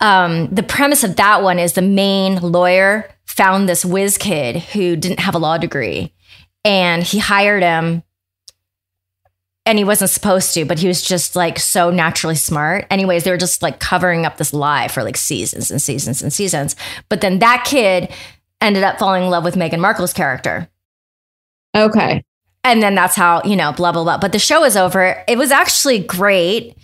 um, 0.00 0.48
the 0.48 0.64
premise 0.64 1.04
of 1.04 1.14
that 1.16 1.44
one 1.44 1.60
is 1.60 1.74
the 1.74 1.82
main 1.82 2.40
lawyer 2.40 3.08
found 3.26 3.68
this 3.68 3.84
whiz 3.84 4.18
kid 4.18 4.56
who 4.56 4.96
didn't 4.96 5.20
have 5.20 5.36
a 5.36 5.38
law 5.38 5.56
degree 5.56 6.12
and 6.64 7.04
he 7.04 7.20
hired 7.20 7.62
him 7.62 8.02
and 9.68 9.76
he 9.76 9.84
wasn't 9.84 10.08
supposed 10.08 10.54
to, 10.54 10.64
but 10.64 10.78
he 10.78 10.88
was 10.88 11.02
just 11.02 11.36
like 11.36 11.58
so 11.58 11.90
naturally 11.90 12.34
smart. 12.34 12.86
Anyways, 12.90 13.24
they 13.24 13.30
were 13.30 13.36
just 13.36 13.62
like 13.62 13.80
covering 13.80 14.24
up 14.24 14.38
this 14.38 14.54
lie 14.54 14.88
for 14.88 15.04
like 15.04 15.18
seasons 15.18 15.70
and 15.70 15.80
seasons 15.80 16.22
and 16.22 16.32
seasons. 16.32 16.74
But 17.10 17.20
then 17.20 17.40
that 17.40 17.66
kid 17.68 18.10
ended 18.62 18.82
up 18.82 18.98
falling 18.98 19.24
in 19.24 19.28
love 19.28 19.44
with 19.44 19.56
Meghan 19.56 19.78
Markle's 19.78 20.14
character. 20.14 20.70
Okay. 21.76 22.24
And 22.64 22.82
then 22.82 22.94
that's 22.94 23.14
how, 23.14 23.42
you 23.44 23.56
know, 23.56 23.72
blah, 23.72 23.92
blah, 23.92 24.04
blah. 24.04 24.16
But 24.16 24.32
the 24.32 24.38
show 24.38 24.64
is 24.64 24.74
over. 24.74 25.22
It 25.28 25.36
was 25.36 25.50
actually 25.50 25.98
great. 25.98 26.74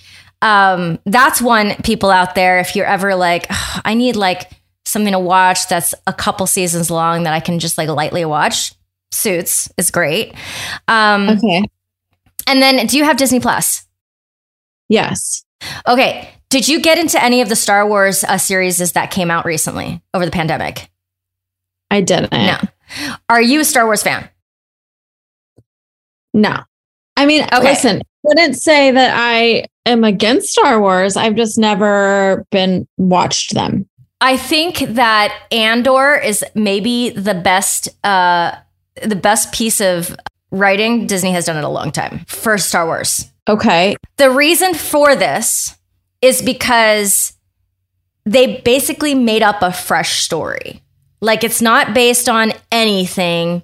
Um, 0.42 0.98
that's 1.06 1.40
one 1.40 1.76
people 1.84 2.10
out 2.10 2.34
there, 2.34 2.58
if 2.58 2.76
you're 2.76 2.84
ever 2.84 3.14
like, 3.14 3.46
I 3.86 3.94
need 3.94 4.14
like 4.14 4.50
something 4.84 5.12
to 5.14 5.18
watch 5.18 5.68
that's 5.68 5.94
a 6.06 6.12
couple 6.12 6.46
seasons 6.46 6.90
long 6.90 7.22
that 7.22 7.32
I 7.32 7.40
can 7.40 7.60
just 7.60 7.78
like 7.78 7.88
lightly 7.88 8.26
watch. 8.26 8.74
Suits 9.10 9.72
is 9.78 9.90
great. 9.90 10.34
Um, 10.86 11.30
okay. 11.30 11.62
And 12.46 12.60
then 12.60 12.86
do 12.86 12.96
you 12.96 13.04
have 13.04 13.16
Disney 13.16 13.40
Plus? 13.40 13.86
Yes. 14.88 15.44
Okay. 15.86 16.28
Did 16.50 16.68
you 16.68 16.80
get 16.80 16.98
into 16.98 17.22
any 17.22 17.40
of 17.40 17.48
the 17.48 17.56
Star 17.56 17.86
Wars 17.86 18.22
uh, 18.22 18.38
series 18.38 18.78
that 18.92 19.10
came 19.10 19.30
out 19.30 19.44
recently 19.44 20.02
over 20.12 20.24
the 20.24 20.30
pandemic? 20.30 20.88
I 21.90 22.00
didn't. 22.00 22.32
No. 22.32 22.58
Are 23.28 23.42
you 23.42 23.60
a 23.60 23.64
Star 23.64 23.86
Wars 23.86 24.02
fan? 24.02 24.28
No. 26.32 26.60
I 27.16 27.26
mean, 27.26 27.44
okay. 27.44 27.62
listen, 27.62 27.98
I 27.98 28.02
wouldn't 28.22 28.56
say 28.56 28.90
that 28.90 29.14
I 29.16 29.66
am 29.86 30.04
against 30.04 30.50
Star 30.50 30.80
Wars. 30.80 31.16
I've 31.16 31.36
just 31.36 31.58
never 31.58 32.44
been 32.50 32.86
watched 32.98 33.54
them. 33.54 33.88
I 34.20 34.36
think 34.36 34.78
that 34.78 35.34
Andor 35.52 36.16
is 36.16 36.44
maybe 36.54 37.10
the 37.10 37.34
best 37.34 37.88
uh 38.04 38.56
the 39.02 39.16
best 39.16 39.52
piece 39.52 39.80
of 39.80 40.16
writing 40.54 41.06
Disney 41.06 41.32
has 41.32 41.46
done 41.46 41.56
it 41.56 41.64
a 41.64 41.68
long 41.68 41.90
time 41.90 42.24
for 42.26 42.56
Star 42.58 42.86
Wars. 42.86 43.30
Okay. 43.48 43.96
The 44.16 44.30
reason 44.30 44.74
for 44.74 45.14
this 45.16 45.76
is 46.22 46.40
because 46.40 47.34
they 48.24 48.60
basically 48.62 49.14
made 49.14 49.42
up 49.42 49.62
a 49.62 49.72
fresh 49.72 50.22
story. 50.22 50.82
Like 51.20 51.44
it's 51.44 51.60
not 51.60 51.94
based 51.94 52.28
on 52.28 52.52
anything 52.70 53.62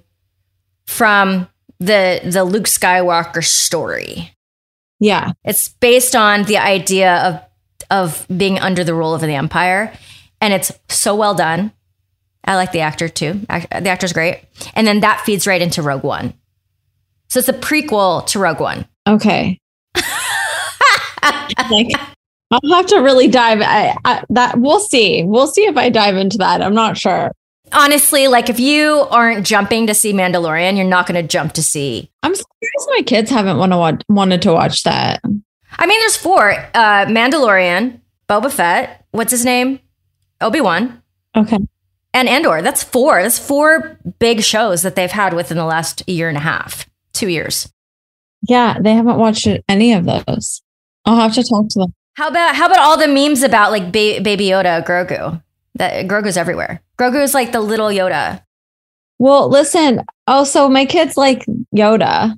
from 0.85 1.47
the 1.79 2.21
the 2.23 2.43
Luke 2.43 2.65
Skywalker 2.65 3.43
story. 3.43 4.35
Yeah. 4.99 5.31
It's 5.43 5.69
based 5.69 6.15
on 6.15 6.43
the 6.43 6.57
idea 6.57 7.15
of 7.17 7.41
of 7.89 8.25
being 8.35 8.59
under 8.59 8.83
the 8.83 8.93
rule 8.93 9.13
of 9.13 9.21
the 9.21 9.33
empire 9.33 9.93
and 10.39 10.53
it's 10.53 10.71
so 10.89 11.15
well 11.15 11.33
done. 11.33 11.71
I 12.43 12.55
like 12.55 12.71
the 12.71 12.79
actor 12.81 13.07
too. 13.07 13.33
The 13.33 13.89
actor's 13.89 14.13
great. 14.13 14.43
And 14.73 14.85
then 14.85 15.01
that 15.01 15.21
feeds 15.21 15.45
right 15.45 15.61
into 15.61 15.81
Rogue 15.81 16.03
One. 16.03 16.33
So 17.31 17.39
it's 17.39 17.47
a 17.47 17.53
prequel 17.53 18.25
to 18.27 18.39
Rogue 18.39 18.59
One. 18.59 18.85
Okay. 19.07 19.57
like, 19.95 21.87
I'll 22.51 22.73
have 22.73 22.87
to 22.87 22.97
really 22.97 23.29
dive. 23.29 23.61
I, 23.61 23.95
I, 24.03 24.25
that 24.31 24.59
we'll 24.59 24.81
see. 24.81 25.23
We'll 25.23 25.47
see 25.47 25.61
if 25.61 25.77
I 25.77 25.89
dive 25.89 26.17
into 26.17 26.37
that. 26.39 26.61
I'm 26.61 26.73
not 26.73 26.97
sure. 26.97 27.31
Honestly, 27.71 28.27
like 28.27 28.49
if 28.49 28.59
you 28.59 29.07
aren't 29.11 29.47
jumping 29.47 29.87
to 29.87 29.93
see 29.93 30.11
Mandalorian, 30.11 30.75
you're 30.75 30.85
not 30.85 31.07
going 31.07 31.21
to 31.21 31.25
jump 31.25 31.53
to 31.53 31.63
see. 31.63 32.11
I'm 32.21 32.35
surprised 32.35 32.89
my 32.89 33.01
kids 33.05 33.31
haven't 33.31 33.57
want 33.57 33.71
to 33.71 33.77
watch, 33.77 34.01
wanted 34.09 34.41
to 34.41 34.51
watch 34.51 34.83
that. 34.83 35.21
I 35.23 35.85
mean, 35.85 36.01
there's 36.01 36.17
four: 36.17 36.51
uh, 36.51 37.05
Mandalorian, 37.05 38.01
Boba 38.27 38.51
Fett. 38.51 39.05
What's 39.11 39.31
his 39.31 39.45
name? 39.45 39.79
Obi 40.41 40.59
Wan. 40.59 41.01
Okay. 41.37 41.59
And 42.13 42.27
Andor. 42.27 42.61
That's 42.61 42.83
four. 42.83 43.23
That's 43.23 43.39
four 43.39 43.97
big 44.19 44.41
shows 44.41 44.81
that 44.81 44.97
they've 44.97 45.09
had 45.09 45.33
within 45.33 45.55
the 45.55 45.63
last 45.63 46.03
year 46.09 46.27
and 46.27 46.35
a 46.35 46.41
half 46.41 46.90
two 47.21 47.29
years. 47.29 47.71
Yeah, 48.41 48.77
they 48.81 48.93
haven't 48.93 49.17
watched 49.17 49.47
any 49.69 49.93
of 49.93 50.05
those. 50.05 50.61
I'll 51.05 51.15
have 51.15 51.33
to 51.35 51.43
talk 51.43 51.67
to 51.69 51.79
them. 51.79 51.93
How 52.15 52.27
about 52.27 52.55
how 52.55 52.65
about 52.65 52.79
all 52.79 52.97
the 52.97 53.07
memes 53.07 53.43
about 53.43 53.71
like 53.71 53.85
ba- 53.85 54.21
Baby 54.21 54.47
Yoda, 54.47 54.83
Grogu? 54.85 55.41
That 55.75 56.07
Grogu's 56.07 56.37
everywhere. 56.37 56.81
Grogu 56.97 57.21
is 57.21 57.33
like 57.33 57.51
the 57.51 57.61
little 57.61 57.87
Yoda. 57.87 58.43
Well, 59.19 59.49
listen. 59.49 60.01
Also, 60.27 60.67
my 60.67 60.85
kids 60.85 61.15
like 61.15 61.45
Yoda 61.73 62.37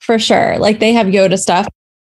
for 0.00 0.18
sure. 0.18 0.58
Like 0.58 0.78
they 0.78 0.92
have 0.92 1.06
Yoda 1.08 1.38
stuff. 1.38 1.66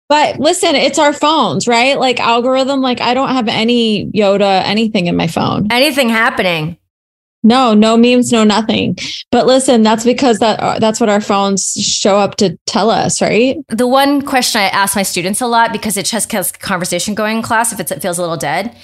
But 0.08 0.38
listen, 0.40 0.74
it's 0.74 0.98
our 0.98 1.12
phones, 1.12 1.68
right? 1.68 1.98
Like 1.98 2.18
algorithm. 2.18 2.80
Like 2.80 3.00
I 3.00 3.14
don't 3.14 3.30
have 3.30 3.48
any 3.48 4.06
Yoda 4.10 4.62
anything 4.64 5.06
in 5.06 5.16
my 5.16 5.28
phone. 5.28 5.68
Anything 5.70 6.08
happening? 6.08 6.78
No, 7.42 7.72
no 7.72 7.96
memes, 7.96 8.32
no 8.32 8.42
nothing. 8.42 8.96
But 9.30 9.46
listen, 9.46 9.82
that's 9.82 10.04
because 10.04 10.38
that 10.38 10.58
uh, 10.60 10.78
that's 10.78 11.00
what 11.00 11.08
our 11.08 11.20
phones 11.20 11.72
show 11.80 12.16
up 12.16 12.36
to 12.36 12.58
tell 12.66 12.90
us, 12.90 13.22
right? 13.22 13.56
The 13.68 13.86
one 13.86 14.22
question 14.22 14.60
I 14.60 14.64
ask 14.64 14.96
my 14.96 15.04
students 15.04 15.40
a 15.40 15.46
lot 15.46 15.72
because 15.72 15.96
it 15.96 16.06
just 16.06 16.32
has 16.32 16.50
conversation 16.50 17.14
going 17.14 17.38
in 17.38 17.42
class 17.42 17.72
if 17.72 17.78
it 17.78 18.02
feels 18.02 18.18
a 18.18 18.22
little 18.22 18.36
dead. 18.36 18.76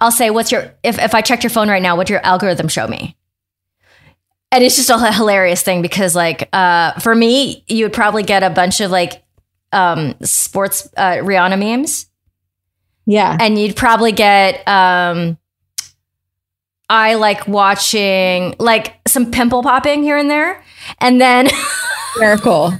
I'll 0.00 0.10
say, 0.10 0.28
"What's 0.30 0.52
your 0.52 0.74
if 0.82 0.98
if 0.98 1.14
I 1.14 1.22
checked 1.22 1.42
your 1.42 1.50
phone 1.50 1.70
right 1.70 1.82
now, 1.82 1.96
what's 1.96 2.10
your 2.10 2.24
algorithm 2.24 2.68
show 2.68 2.86
me?" 2.86 3.16
And 4.52 4.62
it's 4.62 4.76
just 4.76 4.90
a 4.90 5.12
hilarious 5.12 5.62
thing 5.62 5.80
because 5.80 6.14
like 6.14 6.48
uh, 6.52 6.92
for 7.00 7.14
me, 7.14 7.64
you 7.68 7.86
would 7.86 7.94
probably 7.94 8.22
get 8.22 8.42
a 8.42 8.50
bunch 8.50 8.80
of 8.80 8.90
like 8.90 9.24
um, 9.72 10.14
sports 10.22 10.88
uh, 10.96 11.14
Rihanna 11.16 11.58
memes. 11.58 12.06
Yeah. 13.06 13.36
And 13.38 13.58
you'd 13.58 13.76
probably 13.76 14.12
get 14.12 14.66
um, 14.66 15.36
I 16.88 17.14
like 17.14 17.48
watching 17.48 18.54
like 18.58 18.94
some 19.06 19.30
pimple 19.30 19.62
popping 19.62 20.02
here 20.02 20.16
and 20.16 20.30
there. 20.30 20.62
And 20.98 21.20
then 21.20 21.48
miracle. 22.18 22.72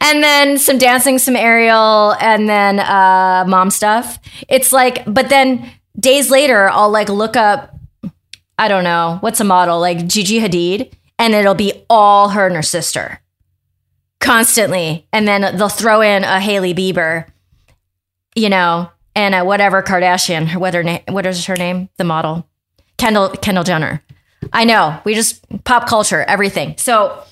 And 0.00 0.22
then 0.22 0.58
some 0.58 0.78
dancing, 0.78 1.18
some 1.18 1.34
aerial, 1.34 2.14
and 2.20 2.48
then 2.48 2.78
uh 2.78 3.44
mom 3.46 3.70
stuff. 3.70 4.18
It's 4.48 4.72
like, 4.72 5.02
but 5.06 5.28
then 5.28 5.70
days 5.98 6.30
later, 6.30 6.68
I'll 6.70 6.90
like 6.90 7.08
look 7.08 7.36
up, 7.36 7.74
I 8.58 8.68
don't 8.68 8.84
know, 8.84 9.18
what's 9.20 9.40
a 9.40 9.44
model, 9.44 9.80
like 9.80 10.06
Gigi 10.06 10.40
Hadid, 10.40 10.92
and 11.18 11.34
it'll 11.34 11.54
be 11.54 11.84
all 11.88 12.30
her 12.30 12.46
and 12.46 12.56
her 12.56 12.62
sister 12.62 13.20
constantly. 14.20 15.06
And 15.12 15.26
then 15.26 15.56
they'll 15.56 15.68
throw 15.68 16.00
in 16.00 16.24
a 16.24 16.40
Hailey 16.40 16.74
Bieber, 16.74 17.26
you 18.34 18.48
know, 18.48 18.90
and 19.14 19.34
a 19.34 19.44
whatever 19.44 19.82
Kardashian, 19.82 20.56
whether 20.56 20.82
what 21.08 21.26
is 21.26 21.46
her 21.46 21.56
name, 21.56 21.88
the 21.96 22.04
model. 22.04 22.46
Kendall 22.98 23.30
Kendall 23.30 23.64
Jenner. 23.64 24.02
I 24.52 24.64
know. 24.64 25.00
We 25.04 25.14
just 25.14 25.44
pop 25.64 25.88
culture, 25.88 26.22
everything. 26.22 26.76
So 26.78 27.22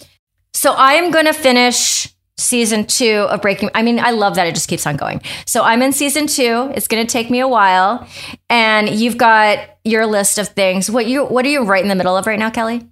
so 0.53 0.73
I 0.73 0.95
am 0.95 1.11
going 1.11 1.27
to 1.27 1.33
finish 1.33 2.09
season 2.37 2.87
two 2.87 3.27
of 3.31 3.43
Breaking. 3.43 3.71
I 3.75 3.83
mean, 3.83 3.99
I 3.99 4.11
love 4.11 4.37
that 4.37 4.47
it 4.47 4.55
just 4.55 4.69
keeps 4.69 4.87
on 4.87 4.97
going. 4.97 5.21
So 5.47 5.63
I'm 5.63 5.83
in 5.83 5.93
season 5.93 6.27
two. 6.27 6.73
It's 6.75 6.89
going 6.89 7.05
to 7.05 7.13
take 7.13 7.31
me 7.31 7.41
a 7.41 7.49
while, 7.49 8.07
and 8.49 8.89
you've 8.89 9.19
got 9.19 9.59
your 9.85 10.07
list 10.07 10.39
of 10.39 10.49
things. 10.49 10.91
What 10.91 11.07
you 11.07 11.25
what 11.25 11.45
are 11.45 11.51
you 11.51 11.65
right 11.65 11.83
in 11.83 11.89
the 11.89 11.95
middle 11.95 12.17
of 12.17 12.27
right 12.27 12.39
now, 12.39 12.51
Kelly? 12.51 12.87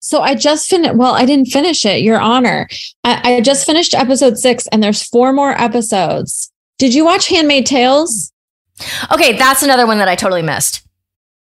So 0.00 0.20
I 0.20 0.34
just 0.34 0.68
finished. 0.68 0.94
Well, 0.94 1.14
I 1.14 1.24
didn't 1.24 1.46
finish 1.46 1.84
it. 1.84 2.02
Your 2.02 2.20
Honor, 2.20 2.68
I, 3.04 3.36
I 3.36 3.40
just 3.40 3.66
finished 3.66 3.94
episode 3.94 4.36
six, 4.38 4.66
and 4.68 4.82
there's 4.82 5.02
four 5.02 5.32
more 5.32 5.52
episodes. 5.60 6.50
Did 6.78 6.94
you 6.94 7.04
watch 7.04 7.28
Handmaid 7.28 7.66
Tales? 7.66 8.32
Okay, 9.12 9.36
that's 9.36 9.62
another 9.62 9.86
one 9.86 9.98
that 9.98 10.08
I 10.08 10.16
totally 10.16 10.42
missed. 10.42 10.82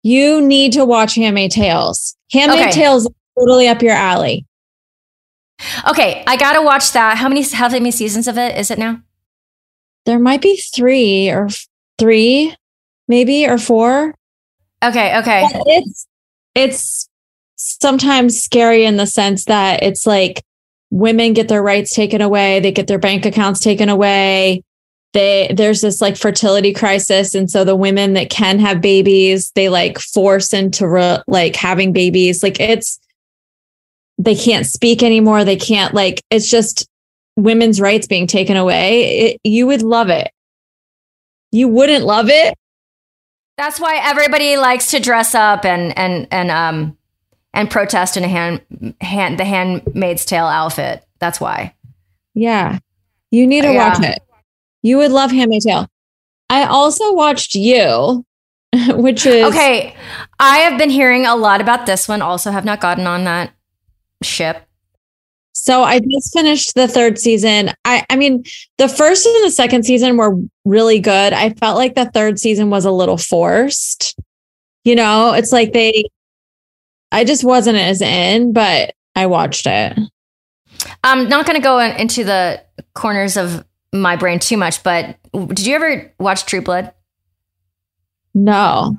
You 0.02 0.40
need 0.40 0.72
to 0.72 0.84
watch 0.84 1.14
Handmaid 1.14 1.52
Tales. 1.52 2.16
Handmaid 2.32 2.60
okay. 2.60 2.70
Tales 2.72 3.08
totally 3.38 3.68
up 3.68 3.82
your 3.82 3.92
alley. 3.92 4.46
Okay, 5.88 6.24
I 6.26 6.36
gotta 6.36 6.62
watch 6.62 6.92
that. 6.92 7.18
How 7.18 7.28
many 7.28 7.42
how 7.42 7.68
many 7.68 7.90
seasons 7.90 8.26
of 8.26 8.36
it 8.36 8.58
is 8.58 8.70
it 8.70 8.78
now? 8.78 9.00
There 10.06 10.18
might 10.18 10.42
be 10.42 10.56
three 10.56 11.30
or 11.30 11.48
three, 11.98 12.54
maybe 13.06 13.46
or 13.46 13.58
four. 13.58 14.14
Okay, 14.84 15.16
okay. 15.18 15.46
But 15.52 15.62
it's 15.66 16.08
it's 16.54 17.08
sometimes 17.56 18.42
scary 18.42 18.84
in 18.84 18.96
the 18.96 19.06
sense 19.06 19.44
that 19.44 19.82
it's 19.82 20.06
like 20.06 20.42
women 20.90 21.32
get 21.32 21.48
their 21.48 21.62
rights 21.62 21.94
taken 21.94 22.20
away, 22.20 22.58
they 22.60 22.72
get 22.72 22.88
their 22.88 22.98
bank 22.98 23.24
accounts 23.24 23.60
taken 23.60 23.88
away. 23.88 24.62
They 25.12 25.52
there's 25.54 25.82
this 25.82 26.00
like 26.00 26.16
fertility 26.16 26.72
crisis 26.72 27.34
and 27.34 27.50
so 27.50 27.64
the 27.64 27.76
women 27.76 28.14
that 28.14 28.30
can 28.30 28.58
have 28.58 28.80
babies, 28.80 29.50
they 29.54 29.68
like 29.68 29.98
force 29.98 30.52
into 30.54 30.88
re, 30.88 31.18
like 31.26 31.54
having 31.54 31.92
babies. 31.92 32.42
Like 32.42 32.58
it's 32.60 32.98
they 34.18 34.34
can't 34.34 34.66
speak 34.66 35.02
anymore, 35.02 35.44
they 35.44 35.56
can't 35.56 35.92
like 35.92 36.22
it's 36.30 36.48
just 36.48 36.88
women's 37.36 37.80
rights 37.80 38.06
being 38.06 38.26
taken 38.26 38.56
away. 38.56 39.18
It, 39.18 39.40
you 39.44 39.66
would 39.66 39.82
love 39.82 40.08
it. 40.08 40.30
You 41.50 41.68
wouldn't 41.68 42.04
love 42.04 42.28
it? 42.30 42.54
That's 43.58 43.78
why 43.78 44.00
everybody 44.02 44.56
likes 44.56 44.90
to 44.92 45.00
dress 45.00 45.34
up 45.34 45.64
and 45.64 45.96
and 45.98 46.26
and 46.30 46.50
um 46.50 46.96
and 47.54 47.70
protest 47.70 48.16
in 48.16 48.24
a 48.24 48.28
hand, 48.28 48.94
hand 49.00 49.38
the 49.38 49.44
handmaid's 49.44 50.24
tale 50.24 50.46
outfit. 50.46 51.04
That's 51.18 51.40
why. 51.40 51.74
Yeah. 52.34 52.78
You 53.30 53.46
need 53.46 53.62
to 53.62 53.72
yeah. 53.72 53.88
watch 53.88 54.02
it. 54.02 54.21
You 54.82 54.98
would 54.98 55.12
love 55.12 55.30
Handmaid's 55.30 55.64
Tale. 55.64 55.88
I 56.50 56.64
also 56.64 57.12
watched 57.14 57.54
you, 57.54 58.24
which 58.90 59.24
is 59.26 59.44
Okay. 59.46 59.94
I 60.38 60.58
have 60.58 60.78
been 60.78 60.90
hearing 60.90 61.26
a 61.26 61.36
lot 61.36 61.60
about 61.60 61.86
this 61.86 62.08
one. 62.08 62.22
Also 62.22 62.50
have 62.50 62.64
not 62.64 62.80
gotten 62.80 63.06
on 63.06 63.24
that 63.24 63.52
ship. 64.22 64.66
So 65.54 65.82
I 65.82 66.00
just 66.00 66.32
finished 66.32 66.74
the 66.74 66.88
third 66.88 67.18
season. 67.18 67.70
I 67.84 68.04
I 68.10 68.16
mean, 68.16 68.44
the 68.78 68.88
first 68.88 69.24
and 69.26 69.44
the 69.44 69.50
second 69.50 69.84
season 69.84 70.16
were 70.16 70.36
really 70.64 70.98
good. 70.98 71.32
I 71.32 71.50
felt 71.50 71.76
like 71.76 71.94
the 71.94 72.10
third 72.10 72.38
season 72.38 72.70
was 72.70 72.84
a 72.84 72.90
little 72.90 73.18
forced. 73.18 74.18
You 74.84 74.96
know, 74.96 75.32
it's 75.34 75.52
like 75.52 75.72
they 75.72 76.04
I 77.12 77.24
just 77.24 77.44
wasn't 77.44 77.78
as 77.78 78.00
in, 78.00 78.52
but 78.52 78.94
I 79.14 79.26
watched 79.26 79.66
it. 79.66 79.98
I'm 81.04 81.28
not 81.28 81.46
going 81.46 81.56
to 81.56 81.62
go 81.62 81.78
in, 81.78 81.94
into 81.96 82.24
the 82.24 82.62
corners 82.94 83.36
of 83.36 83.64
my 83.92 84.16
brain 84.16 84.38
too 84.38 84.56
much, 84.56 84.82
but 84.82 85.18
did 85.32 85.66
you 85.66 85.74
ever 85.74 86.12
watch 86.18 86.46
True 86.46 86.62
Blood? 86.62 86.92
No. 88.34 88.96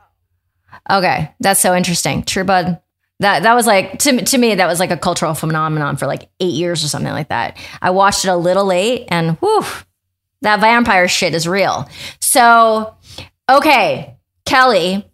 Okay, 0.90 1.34
that's 1.40 1.60
so 1.60 1.76
interesting. 1.76 2.24
True 2.24 2.44
Blood. 2.44 2.80
That 3.20 3.44
that 3.44 3.54
was 3.54 3.66
like 3.68 4.00
to 4.00 4.24
to 4.24 4.38
me 4.38 4.56
that 4.56 4.68
was 4.68 4.80
like 4.80 4.92
a 4.92 4.98
cultural 4.98 5.34
phenomenon 5.34 5.98
for 5.98 6.08
like 6.08 6.30
eight 6.40 6.54
years 6.54 6.84
or 6.84 6.88
something 6.88 7.12
like 7.12 7.30
that. 7.30 7.58
I 7.82 7.92
watched 7.92 8.26
it 8.26 8.30
a 8.30 8.36
little 8.36 8.66
late, 8.66 9.06
and 9.10 9.38
whew, 9.38 9.64
that 10.42 10.60
vampire 10.60 11.08
shit 11.08 11.34
is 11.34 11.48
real. 11.48 11.88
So, 12.20 12.96
okay, 13.50 14.18
Kelly, 14.46 15.10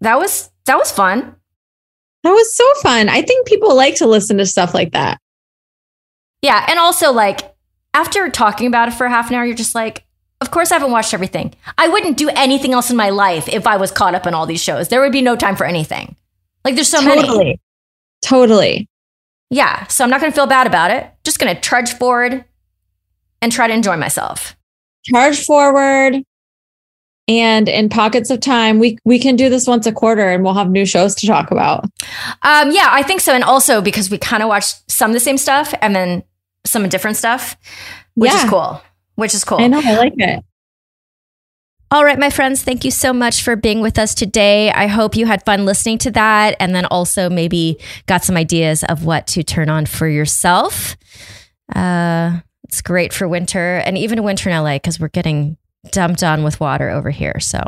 that 0.00 0.18
was 0.18 0.50
that 0.66 0.76
was 0.76 0.92
fun. 0.92 1.36
That 2.22 2.32
was 2.32 2.54
so 2.56 2.64
fun. 2.82 3.08
I 3.08 3.22
think 3.22 3.46
people 3.46 3.76
like 3.76 3.96
to 3.96 4.06
listen 4.06 4.38
to 4.38 4.46
stuff 4.46 4.74
like 4.74 4.92
that. 4.92 5.20
Yeah. 6.40 6.64
And 6.68 6.78
also, 6.78 7.12
like, 7.12 7.53
after 7.94 8.28
talking 8.28 8.66
about 8.66 8.88
it 8.88 8.94
for 8.94 9.08
half 9.08 9.30
an 9.30 9.36
hour, 9.36 9.44
you're 9.44 9.56
just 9.56 9.74
like, 9.74 10.04
of 10.40 10.50
course, 10.50 10.70
I 10.72 10.74
haven't 10.74 10.90
watched 10.90 11.14
everything. 11.14 11.54
I 11.78 11.88
wouldn't 11.88 12.18
do 12.18 12.28
anything 12.28 12.72
else 12.72 12.90
in 12.90 12.96
my 12.96 13.10
life 13.10 13.48
if 13.48 13.66
I 13.66 13.76
was 13.76 13.90
caught 13.90 14.14
up 14.14 14.26
in 14.26 14.34
all 14.34 14.46
these 14.46 14.62
shows. 14.62 14.88
There 14.88 15.00
would 15.00 15.12
be 15.12 15.22
no 15.22 15.36
time 15.36 15.56
for 15.56 15.64
anything. 15.64 16.16
Like, 16.64 16.74
there's 16.74 16.88
so 16.88 17.00
totally. 17.00 17.16
many. 17.16 17.28
Totally. 17.28 17.60
totally, 18.22 18.88
Yeah. 19.50 19.86
So 19.86 20.04
I'm 20.04 20.10
not 20.10 20.20
going 20.20 20.32
to 20.32 20.36
feel 20.36 20.46
bad 20.46 20.66
about 20.66 20.90
it. 20.90 21.10
Just 21.24 21.38
going 21.38 21.54
to 21.54 21.60
trudge 21.60 21.94
forward 21.94 22.44
and 23.40 23.52
try 23.52 23.68
to 23.68 23.72
enjoy 23.72 23.96
myself. 23.96 24.56
Charge 25.04 25.44
forward, 25.44 26.24
and 27.28 27.68
in 27.68 27.88
pockets 27.88 28.30
of 28.30 28.40
time 28.40 28.78
we 28.78 28.98
we 29.04 29.18
can 29.18 29.36
do 29.36 29.48
this 29.48 29.66
once 29.66 29.86
a 29.86 29.92
quarter 29.92 30.28
and 30.28 30.44
we'll 30.44 30.54
have 30.54 30.70
new 30.70 30.84
shows 30.84 31.14
to 31.14 31.26
talk 31.26 31.50
about 31.50 31.84
um 32.42 32.70
yeah 32.70 32.88
i 32.90 33.02
think 33.02 33.20
so 33.20 33.32
and 33.32 33.44
also 33.44 33.80
because 33.80 34.10
we 34.10 34.18
kind 34.18 34.42
of 34.42 34.48
watched 34.48 34.90
some 34.90 35.10
of 35.10 35.14
the 35.14 35.20
same 35.20 35.38
stuff 35.38 35.72
and 35.80 35.96
then 35.96 36.22
some 36.64 36.88
different 36.88 37.16
stuff 37.16 37.56
which 38.14 38.30
yeah. 38.30 38.44
is 38.44 38.50
cool 38.50 38.82
which 39.16 39.34
is 39.34 39.44
cool 39.44 39.60
i 39.60 39.66
know 39.66 39.80
i 39.82 39.96
like 39.96 40.14
it 40.16 40.44
all 41.90 42.04
right, 42.04 42.18
my 42.18 42.30
friends, 42.30 42.60
thank 42.60 42.84
you 42.84 42.90
so 42.90 43.12
much 43.12 43.44
for 43.44 43.54
being 43.54 43.80
with 43.80 44.00
us 44.00 44.16
today. 44.16 44.68
I 44.72 44.88
hope 44.88 45.14
you 45.14 45.26
had 45.26 45.44
fun 45.44 45.64
listening 45.64 45.98
to 45.98 46.10
that 46.10 46.56
and 46.58 46.74
then 46.74 46.86
also 46.86 47.30
maybe 47.30 47.78
got 48.06 48.24
some 48.24 48.36
ideas 48.36 48.82
of 48.82 49.04
what 49.04 49.28
to 49.28 49.44
turn 49.44 49.68
on 49.68 49.86
for 49.86 50.08
yourself. 50.08 50.96
Uh, 51.72 52.40
it's 52.64 52.82
great 52.82 53.12
for 53.12 53.28
winter 53.28 53.76
and 53.84 53.96
even 53.96 54.24
winter 54.24 54.50
in 54.50 54.56
LA 54.56 54.74
because 54.74 54.98
we're 54.98 55.06
getting 55.06 55.56
dumped 55.92 56.24
on 56.24 56.42
with 56.42 56.58
water 56.58 56.90
over 56.90 57.10
here. 57.10 57.38
So, 57.38 57.62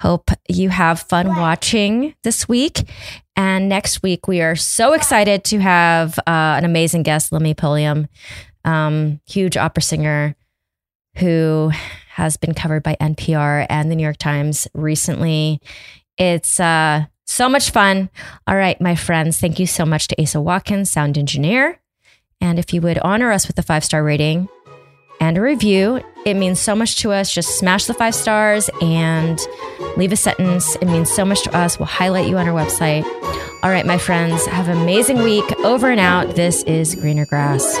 hope 0.00 0.30
you 0.48 0.70
have 0.70 1.00
fun 1.00 1.28
watching 1.28 2.14
this 2.22 2.48
week. 2.48 2.88
And 3.36 3.68
next 3.68 4.02
week, 4.02 4.26
we 4.26 4.40
are 4.40 4.56
so 4.56 4.92
excited 4.94 5.44
to 5.44 5.58
have 5.60 6.18
uh, 6.20 6.22
an 6.58 6.64
amazing 6.64 7.02
guest, 7.02 7.32
Lemmy 7.32 7.54
Pulliam, 7.54 8.08
um, 8.64 9.20
huge 9.26 9.56
opera 9.56 9.82
singer 9.82 10.36
who 11.16 11.70
has 12.10 12.36
been 12.36 12.54
covered 12.54 12.82
by 12.82 12.96
NPR 13.00 13.66
and 13.68 13.90
the 13.90 13.96
New 13.96 14.02
York 14.02 14.18
Times 14.18 14.68
recently. 14.74 15.60
It's 16.18 16.60
uh, 16.60 17.06
so 17.24 17.48
much 17.48 17.70
fun. 17.70 18.10
All 18.46 18.56
right, 18.56 18.80
my 18.80 18.94
friends, 18.94 19.38
thank 19.38 19.58
you 19.58 19.66
so 19.66 19.84
much 19.84 20.08
to 20.08 20.20
Asa 20.20 20.40
Watkins, 20.40 20.90
sound 20.90 21.16
engineer. 21.16 21.80
And 22.40 22.58
if 22.58 22.72
you 22.72 22.80
would 22.80 22.98
honor 22.98 23.30
us 23.32 23.46
with 23.46 23.58
a 23.58 23.62
five 23.62 23.84
star 23.84 24.02
rating, 24.02 24.48
and 25.20 25.38
a 25.38 25.40
review. 25.40 26.02
It 26.26 26.34
means 26.34 26.58
so 26.58 26.74
much 26.74 26.96
to 27.02 27.12
us. 27.12 27.32
Just 27.32 27.58
smash 27.58 27.84
the 27.84 27.94
five 27.94 28.14
stars 28.14 28.68
and 28.82 29.38
leave 29.96 30.12
a 30.12 30.16
sentence. 30.16 30.76
It 30.76 30.86
means 30.86 31.10
so 31.10 31.24
much 31.24 31.42
to 31.44 31.56
us. 31.56 31.78
We'll 31.78 31.86
highlight 31.86 32.28
you 32.28 32.36
on 32.38 32.48
our 32.48 32.54
website. 32.54 33.04
All 33.62 33.70
right, 33.70 33.86
my 33.86 33.98
friends, 33.98 34.44
have 34.46 34.68
an 34.68 34.78
amazing 34.78 35.22
week. 35.22 35.44
Over 35.60 35.90
and 35.90 36.00
out. 36.00 36.34
This 36.34 36.62
is 36.64 36.94
Greener 36.94 37.26
Grass. 37.26 37.76